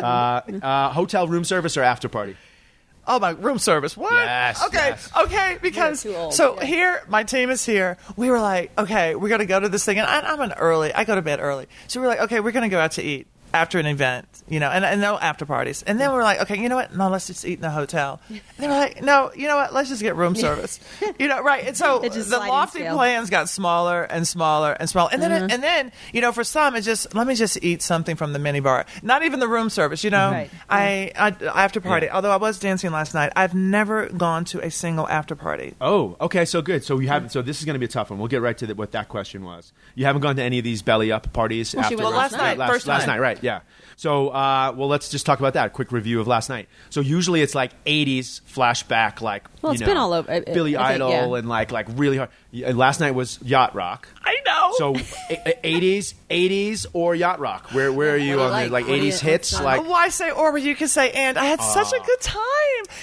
[0.61, 2.35] uh, hotel room service or after party?
[3.05, 3.97] Oh my room service.
[3.97, 4.13] What?
[4.13, 4.77] Yes, Okay.
[4.77, 5.11] yes.
[5.23, 5.57] Okay.
[5.61, 5.99] Because
[6.35, 6.63] so yeah.
[6.65, 7.97] here, my team is here.
[8.15, 10.93] We were like, okay, we're gonna go to this thing, and I, I'm an early.
[10.93, 13.27] I go to bed early, so we're like, okay, we're gonna go out to eat
[13.53, 15.83] after an event, you know, and, and no after parties.
[15.83, 16.95] And then we're like, okay, you know what?
[16.95, 18.19] No, let's just eat in the hotel.
[18.29, 19.73] And they were like, no, you know what?
[19.73, 20.79] Let's just get room service.
[21.19, 21.65] you know, right?
[21.65, 22.95] And so It's just the lofty scale.
[22.95, 25.47] plans got smaller and smaller and smaller, and then uh-huh.
[25.51, 28.39] and then you know, for some, it's just let me just eat something from the
[28.39, 30.03] mini bar, not even the room service.
[30.03, 30.49] You know, Right.
[30.69, 31.27] I, I
[31.63, 32.07] after party.
[32.07, 32.15] Yeah.
[32.15, 35.75] Although I was dancing last night, I've never gone to a single after party.
[35.79, 36.83] Oh, okay, so good.
[36.83, 37.29] So you haven't.
[37.29, 38.19] So this is going to be a tough one.
[38.19, 39.71] We'll get right to the, what that question was.
[39.95, 42.57] You haven't gone to any of these belly up parties Well, after went last night,
[42.57, 43.42] last, first last night, right?
[43.43, 43.59] Yeah.
[43.95, 45.73] So, uh, well, let's just talk about that.
[45.73, 46.67] Quick review of last night.
[46.89, 50.35] So usually it's like '80s flashback, like Well, you it's know, been all over- I-
[50.37, 51.37] I- Billy I think, Idol yeah.
[51.39, 52.29] and like like really hard.
[52.51, 54.07] yeah, Last night was yacht rock.
[54.23, 54.73] I know.
[54.77, 54.95] So,
[55.63, 57.71] eighties, eighties, or yacht rock.
[57.71, 58.71] Where where are you What on you the like?
[58.71, 59.59] like What do you- eighties hits?
[59.59, 60.51] uh, Like Why say or?
[60.51, 61.37] But you can say and.
[61.37, 62.41] I had such a good time.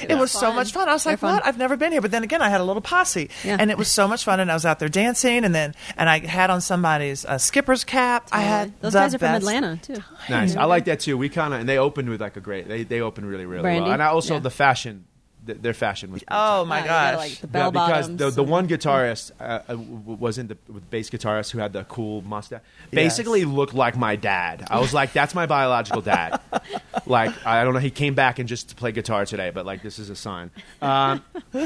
[0.09, 0.89] It was so much fun.
[0.89, 1.35] I was They're like, fun.
[1.35, 1.47] what?
[1.47, 2.01] I've never been here.
[2.01, 3.57] But then again, I had a little posse, Yeah.
[3.59, 4.41] and it was so much fun.
[4.41, 7.85] And I was out there dancing, and then and I had on somebody's uh, skipper's
[7.85, 8.29] cap.
[8.33, 10.03] I had those the guys are from Atlanta too.
[10.29, 10.57] Nice.
[10.57, 11.17] I like that too.
[11.19, 12.69] We kind of and they opened with like a great.
[12.69, 13.83] They they opened really really Brandy?
[13.83, 13.93] well.
[13.93, 14.41] And I also Yeah.
[14.41, 15.05] the fashion,
[15.47, 16.23] th- their fashion was.
[16.31, 16.69] Oh tight.
[16.69, 17.17] my Yeah, gosh!
[17.19, 18.19] like, the Yeah, because bottoms.
[18.19, 20.55] the the one guitarist uh, uh, w- w- was in the
[20.91, 22.61] bass guitarist who had the cool mustache.
[22.91, 24.67] Basically looked like my dad.
[24.71, 26.41] I was like, that's my biological dad.
[27.07, 27.81] like I don't know.
[27.81, 30.51] He came back and just to play guitar today, but like this is a sign.
[30.83, 31.23] Um,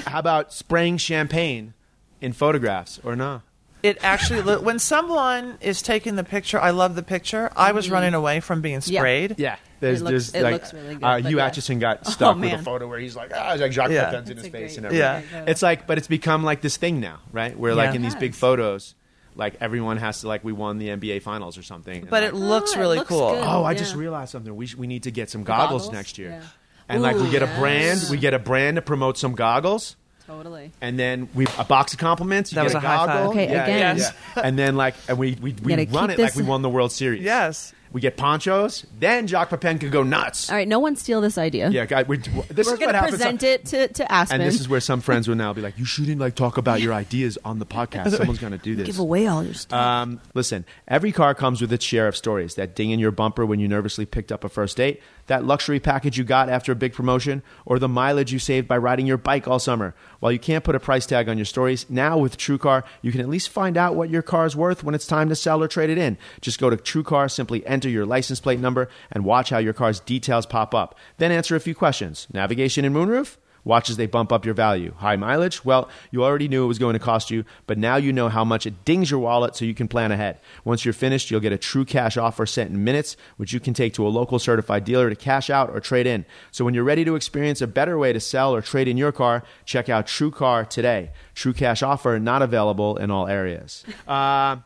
[0.06, 1.74] how about spraying champagne
[2.20, 3.42] in photographs or no?
[3.84, 6.58] It actually look when someone is taking the picture.
[6.58, 7.50] I love the picture.
[7.54, 9.00] I was running away from being Yeah.
[9.00, 9.34] sprayed.
[9.38, 9.56] Yeah.
[9.80, 11.50] There's, It looks- there's it like, looks really good, uh, but Hugh yeah.
[11.50, 12.64] Acheson got Oh, stuck with a man.
[12.64, 14.06] photo where he's like, ah, it's like Jacques Yeah.
[14.10, 15.24] Pepin's in his a face great- and everything.
[15.32, 15.44] Yeah.
[15.46, 17.58] It's like, but it's become like this thing now, right?
[17.58, 17.96] Where like Yeah.
[17.96, 18.40] in these big Yes.
[18.40, 18.94] photos,
[19.36, 22.02] like everyone has to like we won the NBA finals or something.
[22.02, 23.32] And, But like, it looks Oh, it really looks cool.
[23.32, 23.44] good.
[23.44, 23.78] oh, I Yeah.
[23.78, 24.56] just realized something.
[24.56, 25.92] We sh- we need to get some goggles, Goggles?
[25.92, 26.30] next year.
[26.30, 26.40] Yeah.
[26.88, 27.58] And like we Ooh, get a yes.
[27.58, 29.96] brand, we get a brand to promote some goggles.
[30.26, 30.72] Totally.
[30.80, 32.50] And then we a box of compliments.
[32.52, 33.26] You That get was a a high five.
[33.30, 33.96] Okay, yeah, again.
[33.98, 34.42] yeah, yeah.
[34.44, 37.22] And then like, and we we, we run it like we won the World Series.
[37.22, 37.72] Yes.
[37.92, 38.84] We get ponchos.
[38.98, 40.50] Then Jacques Pepin could go nuts.
[40.50, 41.70] All right, no one steal this idea.
[41.70, 43.10] Yeah, guy, we, this We're is what going to happens.
[43.18, 44.40] present it to, to Aspen.
[44.40, 46.80] and this is where some friends will now be like, "You shouldn't like talk about
[46.80, 48.10] your ideas on the podcast.
[48.16, 49.78] Someone's going to do this." Give away all your stuff.
[49.78, 52.56] Um, listen, every car comes with its share of stories.
[52.56, 55.80] That ding in your bumper when you nervously picked up a first date, that luxury
[55.80, 59.16] package you got after a big promotion, or the mileage you saved by riding your
[59.16, 59.94] bike all summer.
[60.20, 63.20] While you can't put a price tag on your stories, now with TrueCar, you can
[63.20, 65.68] at least find out what your car is worth when it's time to sell or
[65.68, 66.18] trade it in.
[66.40, 70.00] Just go to TrueCar, simply enter your license plate number, and watch how your car's
[70.00, 70.96] details pop up.
[71.18, 72.26] Then answer a few questions.
[72.32, 73.36] Navigation and moonroof?
[73.64, 74.92] Watch as they bump up your value.
[74.98, 75.64] High mileage?
[75.64, 78.44] Well, you already knew it was going to cost you, but now you know how
[78.44, 80.38] much it dings your wallet so you can plan ahead.
[80.64, 83.72] Once you're finished, you'll get a true cash offer sent in minutes, which you can
[83.72, 86.26] take to a local certified dealer to cash out or trade in.
[86.50, 89.12] So when you're ready to experience a better way to sell or trade in your
[89.12, 91.10] car, check out TrueCar today.
[91.34, 93.84] True cash offer not available in all areas.
[94.06, 94.56] Uh,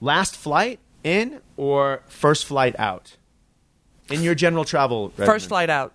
[0.00, 3.16] last flight in or first flight out?
[4.10, 5.10] In your general travel.
[5.10, 5.92] First flight out.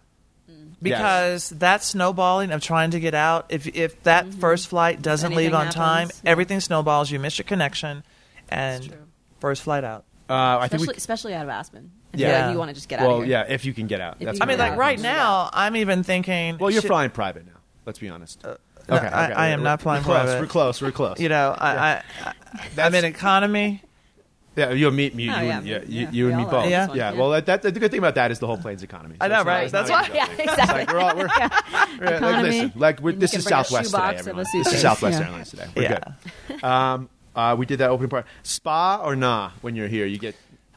[0.81, 5.53] Because that snowballing of trying to get out, if if that first flight doesn't leave
[5.53, 6.31] Anything on time, yeah.
[6.31, 7.11] everything snowballs.
[7.11, 8.03] You miss your connection,
[8.47, 8.95] and
[9.39, 10.05] first flight out.
[10.29, 10.97] Uh, I think especially, we.
[10.97, 11.91] especially out of Aspen.
[12.13, 12.27] If Yeah.
[12.27, 14.19] you- like, you want to just get out Well, yeah, if you can get out.
[14.19, 14.69] That's I mean, what Yeah.
[14.71, 15.13] like right Yeah.
[15.13, 16.57] now, I'm even thinking.
[16.59, 17.53] Well, you're should- flying private now.
[17.85, 18.43] Let's be honest.
[18.43, 18.55] no,
[18.89, 20.41] I- I am we're- not flying we're close, private.
[20.41, 20.81] We're close.
[20.81, 21.19] We're close.
[21.19, 22.33] You know, I, I, I
[22.81, 23.81] I'm in economy.
[24.59, 25.57] Yeah, you and me, you, Oh, you, yeah.
[25.57, 26.63] and, yeah, you, Yeah, you we and me all are both.
[26.65, 27.11] on Yeah, one, yeah.
[27.13, 29.15] Well, that, that, the good thing about that is the whole plane's economy.
[29.21, 29.63] I know, it's not- right?
[29.63, 30.37] it's not That's even why- joking.
[30.37, 30.79] Yeah, It's exactly.
[30.85, 31.27] like we're all we're,
[31.99, 32.49] we're like, Economy.
[32.49, 34.19] listen, like we're, You this can is bring a Southwest shoebox today.
[34.19, 34.37] of a Everyone.
[34.43, 34.81] This is suitcase.
[34.81, 35.25] Southwest Yeah.
[35.25, 35.67] Airlines today.
[35.75, 35.99] We're Yeah.
[36.47, 36.63] good.
[36.63, 38.25] Um, uh, we did that opening part.
[38.43, 39.51] Spa or nah?
[39.61, 40.35] When you're here, you get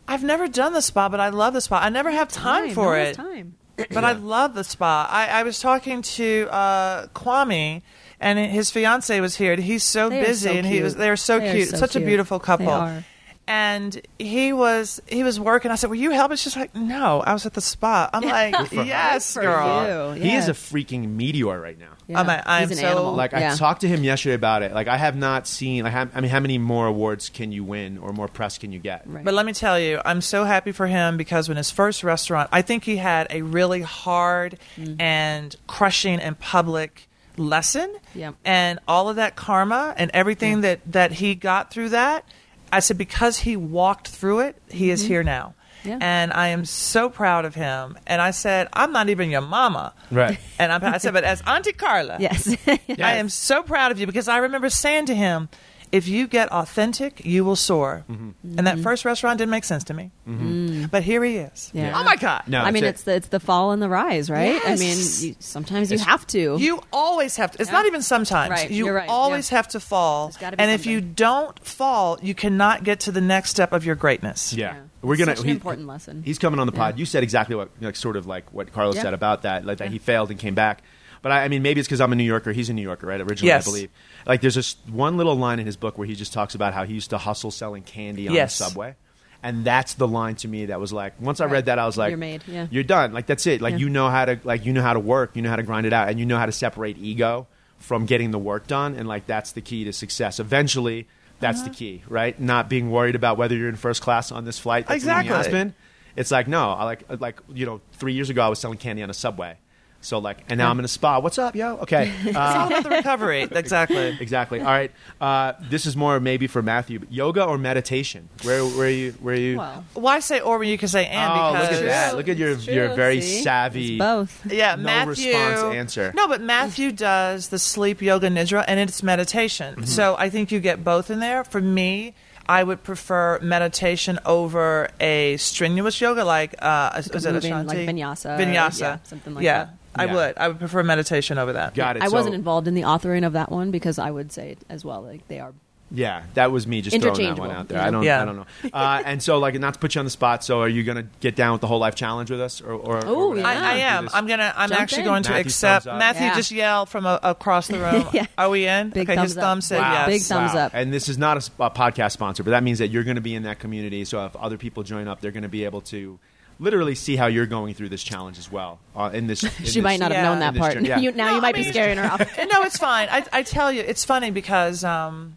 [0.09, 1.79] I've never done the spa, but I love the spa.
[1.83, 3.09] I never have time, Time, for no, it.
[3.09, 3.55] it's Time.
[3.93, 5.07] but I love the spa.
[5.11, 7.83] I, I was talking to uh, Kwame,
[8.21, 9.53] and his fiance was here.
[9.55, 10.85] and He's so They are busy, so and he cute.
[10.85, 12.07] was they were so They are cute, so such a cute.
[12.07, 12.67] beautiful couple.
[12.67, 13.05] They are.
[13.53, 15.71] And he was he was working.
[15.71, 18.23] I said, "Will you help?" And she's like, "No, I was at the spa." I'm
[18.23, 20.23] like, "Yes, for girl." you.
[20.23, 21.93] he is a freaking meteor right now.
[22.07, 22.21] Yeah.
[22.21, 23.13] I'm a- I'm He's an so- animal.
[23.13, 23.53] Like yeah.
[23.53, 24.73] I talked to him yesterday about it.
[24.73, 25.85] Like I have not seen.
[25.85, 28.73] Like how, I mean, how many more awards can you win or more press can
[28.73, 29.03] you get?
[29.07, 29.23] Right.
[29.23, 32.49] But let me tell you, I'm so happy for him because when his first restaurant,
[32.53, 34.99] I think he had a really hard mm-hmm.
[34.99, 37.95] and crushing and public lesson.
[38.15, 38.35] Yep.
[38.47, 42.25] And all of that karma and everything that, that he got through that,
[42.73, 45.13] I said, because he walked through it, he is mm-hmm.
[45.13, 45.55] here now.
[45.85, 45.99] Yeah.
[46.01, 47.99] And I am so proud of him.
[48.07, 49.93] And I said, I'm not even your mama.
[50.11, 50.39] Right.
[50.59, 52.57] And I'm, I said, but as Auntie Carla, Yes.
[52.67, 55.49] I am so proud of you because I remember saying to him,
[55.93, 58.05] if you get authentic, you will soar.
[58.11, 58.59] Mm-hmm.
[58.59, 58.83] And that mm-hmm.
[58.83, 60.11] first restaurant didn't make sense to me.
[60.27, 60.69] Mm-hmm.
[60.85, 60.91] Mm.
[60.91, 61.71] But here he is.
[61.75, 61.93] Yeah.
[61.95, 62.45] Oh my God.
[62.47, 62.89] No, I mean, it.
[62.89, 64.53] it's the it's the fall and the rise, right?
[64.55, 64.67] Yes.
[64.67, 66.57] I mean, you, sometimes you have to.
[66.59, 67.61] You always have to.
[67.61, 67.77] It's Yeah.
[67.77, 68.51] not even sometimes.
[68.51, 69.59] Right, You you're right, always yeah.
[69.59, 70.29] have to fall.
[70.29, 73.73] There's gotta be And if you don't fall, you cannot get to the next step
[73.73, 74.55] of your greatness.
[74.55, 74.75] Yeah.
[74.75, 74.81] Yeah.
[75.03, 75.37] We're gonna.
[75.37, 76.23] such an he- important lesson.
[76.25, 76.95] He's coming on the pod.
[76.95, 77.01] Yeah.
[77.01, 79.03] You said exactly what, like, sort of like what Carlos Yeah.
[79.03, 80.83] said about that, like that he failed and came back.
[81.23, 82.53] But I, I mean, maybe it's because I'm a New Yorker.
[82.53, 83.21] He's a New Yorker, right?
[83.21, 83.67] Originally, Yes.
[83.67, 83.91] I believe.
[84.27, 86.85] Like, there's this one little line in his book where he just talks about how
[86.85, 88.59] he used to hustle selling candy on Yes.
[88.59, 88.97] the subway.
[89.45, 91.53] And that's the line to me that was like, once I Right.
[91.53, 92.67] read that, I was like, You're made, yeah.
[92.71, 93.13] you're done.
[93.13, 93.61] Like that's it.
[93.61, 93.79] Like Yeah.
[93.79, 95.33] you know how to, like you know how to work.
[95.35, 97.47] You know how to grind it out, and you know how to separate ego
[97.79, 98.95] from getting the work done.
[98.95, 100.39] And like that's the key to success.
[100.39, 101.09] Eventually,
[101.41, 101.69] that's Uh-huh.
[101.71, 102.39] the key, right?
[102.41, 104.87] Not being worried about whether you're in first class on this flight.
[104.87, 105.35] That's Exactly.
[105.35, 105.75] Aspen.
[106.15, 109.03] It's like no, I like like you know, three years ago I was selling candy
[109.03, 109.57] on a subway.
[110.03, 111.21] So like, and now I'm in a spa.
[111.21, 111.77] What's up, yo?
[111.79, 113.43] Okay, It's uh, all about the recovery.
[113.51, 114.17] exactly.
[114.21, 114.59] exactly.
[114.61, 114.91] All right,
[115.21, 116.99] uh, this is more maybe for Matthew.
[116.99, 118.29] But yoga or meditation?
[118.43, 119.59] Where where you where you?
[119.59, 121.33] well, Why say or when you can say and?
[121.33, 122.17] oh, because look at that!
[122.17, 123.43] Look at your It's your very See?
[123.43, 123.95] savvy.
[123.95, 124.45] it's both.
[124.53, 125.33] Yeah, No Matthew.
[125.33, 126.13] response answer.
[126.17, 129.75] No, but Matthew does the sleep yoga nidra, and it's meditation.
[129.77, 129.85] Mm-hmm.
[129.85, 131.45] So I think you get both in there.
[131.45, 132.15] For me,
[132.49, 137.67] I would prefer meditation over a strenuous yoga, like uh, is it moving, Ashtanga?
[137.69, 139.75] like vinyasa or- Vinyasa, yeah, something like yeah, that.
[139.95, 140.15] I Yeah.
[140.15, 140.39] would.
[140.39, 141.75] I would prefer meditation over that.
[141.75, 142.03] Got it.
[142.03, 144.85] I So- wasn't involved in the authoring of that one because I would say as
[144.85, 145.53] well, like they are.
[145.95, 147.77] Yeah, that was me just throwing that Interchangeable, one out there.
[147.79, 147.99] you I know?
[147.99, 148.23] don't, Yeah.
[148.23, 148.47] I don't know.
[148.73, 150.43] Uh, and so, like, not to put you on the spot.
[150.43, 152.73] So, are you going to get down with the whole life challenge with us, or?
[152.73, 153.39] or Oh, or.
[153.45, 154.09] I, I am.
[154.15, 154.55] I'm gonna.
[154.57, 155.05] I'm Jump actually in.
[155.05, 155.85] going to Matthew accept.
[155.85, 155.99] thumbs up.
[155.99, 156.35] Matthew Yeah.
[156.35, 158.07] just yelled from a, across the room.
[158.15, 158.25] Yeah.
[158.39, 158.89] Are we in?
[158.89, 159.43] Big okay, his thumbs up.
[159.43, 159.93] thumb said Wow.
[159.93, 160.07] yes.
[160.07, 160.61] Big thumbs Wow.
[160.65, 160.73] up.
[160.75, 163.17] And this is not a, s- a podcast sponsor, but that means that you're going
[163.17, 164.07] to be in that community.
[164.07, 166.19] So if other people join up, they're going to be able to
[166.63, 168.79] literally see how you're going through this challenge as well.
[168.97, 170.75] Uh, in this, in She this- might not have known that part.
[170.75, 170.99] journey, yeah.
[170.99, 172.21] You, now No, you might I be scaring her off.
[172.39, 173.09] no, it's fine.
[173.11, 175.37] I, I tell you, it's funny because um,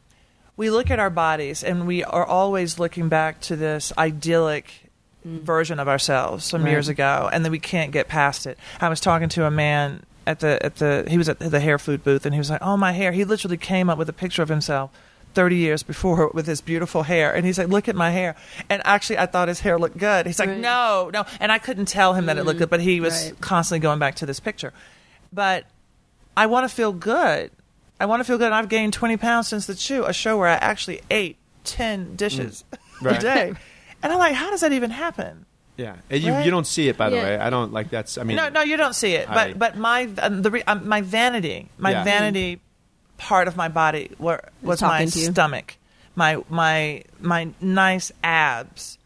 [0.56, 4.66] we look at our bodies and we are always looking back to this idyllic
[5.26, 6.72] version of ourselves some Right.
[6.72, 8.58] years ago, and then we can't get past it.
[8.80, 11.80] I was talking to a man at the at the he was at the hair
[11.80, 14.14] food booth, and he was like, "Oh, my hair." He literally came up with a
[14.14, 14.92] picture of himself.
[15.36, 18.36] 30 years before with his beautiful hair and he's like look at my hair
[18.70, 20.58] and actually i thought his hair looked good he's like Right.
[20.60, 23.42] no no and i couldn't tell him that it looked good but he was Right.
[23.42, 24.74] constantly going back to this picture
[25.34, 25.66] but
[26.38, 27.50] I want to feel good.
[27.98, 28.48] I want to feel good.
[28.48, 32.18] And I've gained 20 pounds since the show, a show where I actually ate 10
[32.18, 32.66] dishes
[33.02, 33.18] Right.
[33.18, 33.54] a day.
[34.04, 35.46] And I'm like, how does that even happen?
[35.78, 35.96] yeah.
[36.10, 36.44] And you, Right?
[36.44, 37.24] you don't see it, by the Yeah.
[37.24, 37.38] way.
[37.38, 38.18] I don't like that's.
[38.18, 39.30] I mean, no, no, you don't see it.
[39.30, 42.04] I- But but my um, the re, um, my vanity, my Yeah.
[42.04, 42.60] vanity
[43.18, 45.32] part of my body were, was my talking to you.
[45.32, 45.78] stomach,
[46.16, 48.98] my my my nice abs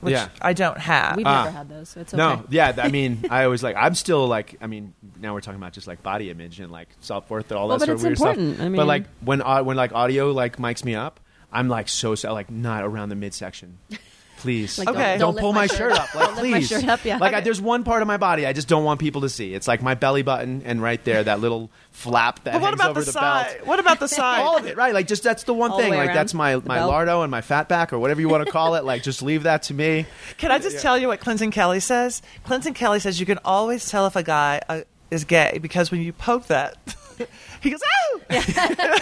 [0.00, 0.28] which Yeah.
[0.42, 1.16] I don't have.
[1.16, 1.44] We've Ah.
[1.44, 2.18] never had those, so it's okay.
[2.18, 2.74] No, yeah.
[2.76, 3.74] I mean, I always like.
[3.74, 4.58] I'm still like.
[4.60, 7.56] I mean, now we're talking about just like body image and like self worth and
[7.58, 8.56] all Well, that but sort it's of weird important.
[8.56, 8.66] stuff.
[8.66, 11.20] I but like when au- when like audio like mics me up,
[11.50, 12.32] I'm like so sad.
[12.32, 13.78] Like not around the midsection.
[14.44, 14.98] Please, Like, Okay.
[15.16, 16.08] don't, don't, don't pull my shirt up.
[16.14, 17.16] Like Don't lift my please, shirt up, yeah.
[17.16, 19.54] Like I, there's one part of my body I just don't want people to see.
[19.54, 22.80] It's like my belly button and right there that little flap that but what hangs
[22.80, 23.54] about over the, the, side?
[23.56, 23.66] belt.
[23.66, 24.40] What about the side?
[24.42, 24.92] All of it, right?
[24.92, 25.92] Like just that's the one All thing.
[25.92, 26.92] way Like around that's my the my belt.
[26.92, 28.84] lardo and my fat back or whatever you want to call it.
[28.84, 30.04] Like just leave that to me.
[30.36, 32.20] Can I just tell you what Clinton Kelly says?
[32.44, 36.02] Clinton Kelly says you can always tell if a guy uh, is gay because when
[36.02, 36.76] you poke that,
[37.62, 37.80] he goes,
[38.30, 38.98] "Oh!"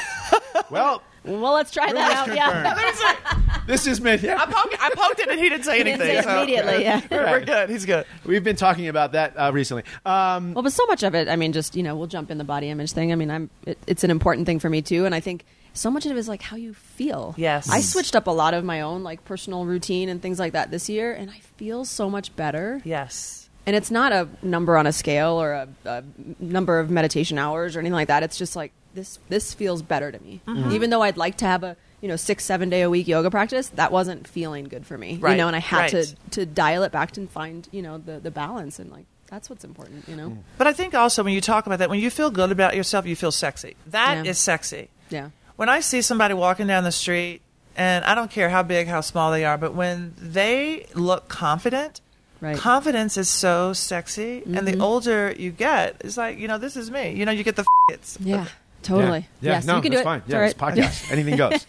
[0.71, 2.27] Well, Well, let's try that out.
[2.27, 3.15] Rumors Yeah.
[3.15, 3.63] confirmed.
[3.67, 4.21] this is been.
[4.21, 4.41] Yeah.
[4.41, 6.23] I poked, I poked it and he didn't say He didn't anything.
[6.23, 7.01] say so immediately, yeah.
[7.11, 7.71] we're, we're good.
[7.71, 8.07] He's good.
[8.25, 9.85] We've been talking about that uh, recently.
[10.05, 12.39] Um, Well, but so much of it, I mean, just you know, we'll jump in
[12.39, 13.13] the body image thing.
[13.13, 15.45] I mean, I'm it, it's an important thing for me too, and I think
[15.75, 17.35] so much of it is like how you feel.
[17.39, 17.71] Yes.
[17.71, 20.71] I switched up a lot of my own like personal routine and things like that
[20.71, 22.83] this year, and I feel so much better.
[22.85, 23.42] Yes.
[23.67, 26.03] And it's not a number on a scale or a, a
[26.41, 28.23] number of meditation hours or anything like that.
[28.23, 29.19] It's just like this.
[29.29, 30.73] This feels better to me, Mm-hmm.
[30.73, 33.31] even though I'd like to have a you know six seven day a week yoga
[33.31, 33.69] practice.
[33.69, 35.47] That wasn't feeling good for me, you Right, know.
[35.47, 35.91] And I had right.
[35.93, 39.49] to to dial it back and find you know the the balance and like that's
[39.49, 40.37] what's important, you know.
[40.59, 43.07] But I think also when you talk about that, when you feel good about yourself,
[43.07, 43.77] you feel sexy.
[43.87, 44.33] That is Yeah.
[44.33, 44.89] sexy.
[45.09, 45.31] Yeah.
[45.57, 47.41] When I see somebody walking down the street,
[47.77, 52.01] and I don't care how big, how small they are, but when they look confident,
[52.43, 52.57] Right.
[52.57, 52.61] Mm-hmm.
[52.61, 54.43] confidence is so sexy.
[54.45, 57.13] And the older you get, it's like, you know, this is me.
[57.13, 58.19] You know, you get the f***its.
[58.21, 58.49] Yeah,
[58.83, 59.29] totally.
[59.41, 60.03] Yeah, yeah yes, no, you can do it.
[60.03, 60.23] fine.
[60.27, 60.75] Yeah, all it's right.
[60.75, 61.13] podcast.
[61.13, 61.65] Anything goes.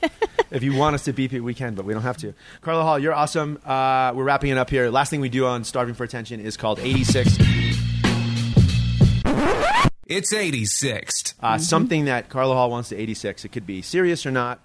[0.49, 2.33] if you want us to beep it, we can, but we don't have to.
[2.61, 3.59] Carla Hall, you're awesome.
[3.63, 4.89] Uh, we're wrapping it up here.
[4.89, 7.37] Last thing we do on Starving for Attention is called 86.
[10.07, 11.35] It's 86.
[11.39, 13.45] Uh, Something that Carla Hall wants to 86.
[13.45, 14.59] It could be serious or not.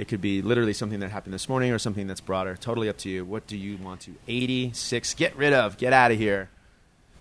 [0.00, 2.56] It could be literally something that happened this morning or something that's broader.
[2.56, 3.22] Totally up to you.
[3.22, 5.12] What do you want to 86?
[5.14, 5.76] Get rid of.
[5.76, 6.48] Get out of here.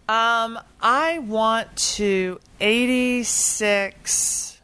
[0.08, 4.62] Um, I want to 86.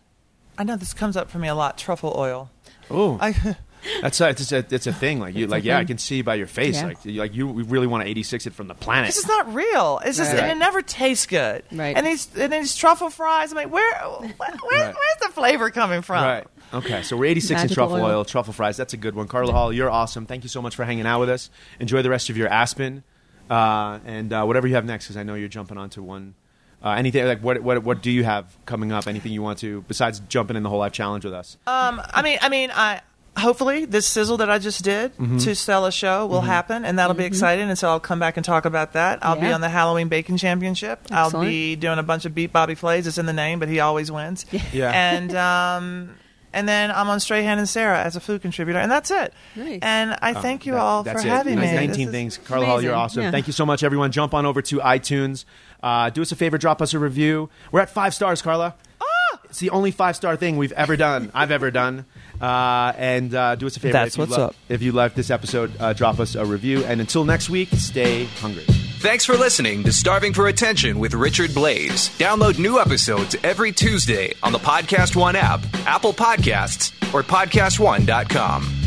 [0.58, 1.78] I know this comes up for me a lot.
[1.78, 2.50] Truffle oil.
[2.90, 3.58] Oh, I,
[4.02, 5.20] that's a, it's a it's a thing.
[5.20, 6.76] Like you, like yeah, I can see by your face.
[6.76, 6.86] Yeah.
[6.88, 9.08] Like you, like you really want to 86 it from the planet.
[9.10, 10.00] this is not real.
[10.06, 10.44] It's just Right.
[10.44, 11.64] and it never tastes good.
[11.72, 11.96] Right.
[11.98, 13.52] And these and these truffle fries.
[13.52, 15.20] I'm like, where, where where's Right.
[15.22, 16.24] the flavor coming from?
[16.24, 16.48] Right.
[16.76, 17.02] Okay.
[17.04, 18.04] So we're 86 in truffle oil.
[18.06, 18.26] oil.
[18.26, 18.78] truffle fries.
[18.78, 19.28] That's a good one.
[19.28, 20.26] Carla Hall, you're awesome.
[20.26, 21.50] Thank you so much for hanging out with us.
[21.80, 23.04] Enjoy the rest of your Aspen
[23.50, 26.36] uh, and uh, whatever you have next, because I know you're jumping onto one.
[26.84, 29.08] Uh, anything like what, what what do you have coming up?
[29.08, 31.58] Anything you want to besides jumping in the whole life challenge with us?
[31.66, 33.02] Um, I mean, I mean, I
[33.38, 35.38] hopefully this sizzle that I just did Mm-hmm.
[35.40, 37.70] to sell a show will happen, and that'll be exciting.
[37.70, 39.20] And so I'll come back and talk about that.
[39.26, 41.00] I'll be on the Halloween Baking Championship.
[41.10, 43.08] I'll be doing a bunch of beat Bobby Flays.
[43.08, 44.46] It's in the name, but he always wins.
[44.72, 44.92] Yeah.
[44.92, 46.16] And um,
[46.56, 49.32] and then I'm on Strahan and Sara as a food contributor, and that's it.
[49.56, 49.80] Nice.
[49.84, 51.30] And I thank you That- all that's for it.
[51.30, 51.72] having me.
[51.72, 52.38] 19 This things.
[52.40, 53.22] Carla Hall, you're awesome.
[53.24, 53.32] Yeah.
[53.32, 54.12] Thank you so much, everyone.
[54.12, 55.46] Jump on over to iTunes.
[55.84, 57.50] Uh, do us a favor, drop us a review.
[57.72, 58.74] We're at five stars, Carla.
[59.00, 59.40] Ah!
[59.46, 61.30] It's the only five star thing we've ever done.
[61.36, 62.06] I've ever done.
[62.42, 63.94] Uh, and uh, do us a favor.
[63.94, 64.56] That's if you what's love- up.
[64.70, 66.84] If you loved this episode, uh, drop us a review.
[66.86, 68.66] And until next week, stay hungry.
[69.06, 72.10] Thanks for listening to Starving for Attention with Richard Blais.
[72.18, 78.85] Download new episodes every Tuesday on the PodcastOne app, Apple Podcasts, or PodcastOne.com.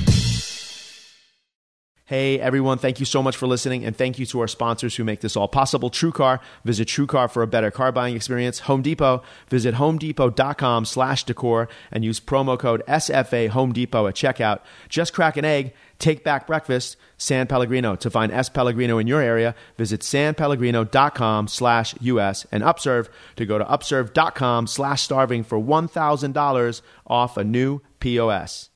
[2.09, 5.05] Hey everyone, thank you so much for listening, and thank you to our sponsors who
[5.05, 5.91] make this all possible.
[5.91, 8.61] TrueCar, visit TrueCar for a better car buying experience.
[8.61, 14.61] Home Depot, visit HomeDepot.com slash decor and use promo code SFA Home Depot at checkout.
[14.89, 16.97] Just crack an egg, take back breakfast.
[17.19, 17.95] San Pellegrino.
[17.97, 23.59] To find S Pellegrino in your area, visit sanpellegrino.com slash US and Upserve to go
[23.59, 28.67] to upserve.com slash starving for $1,000 off a new POS.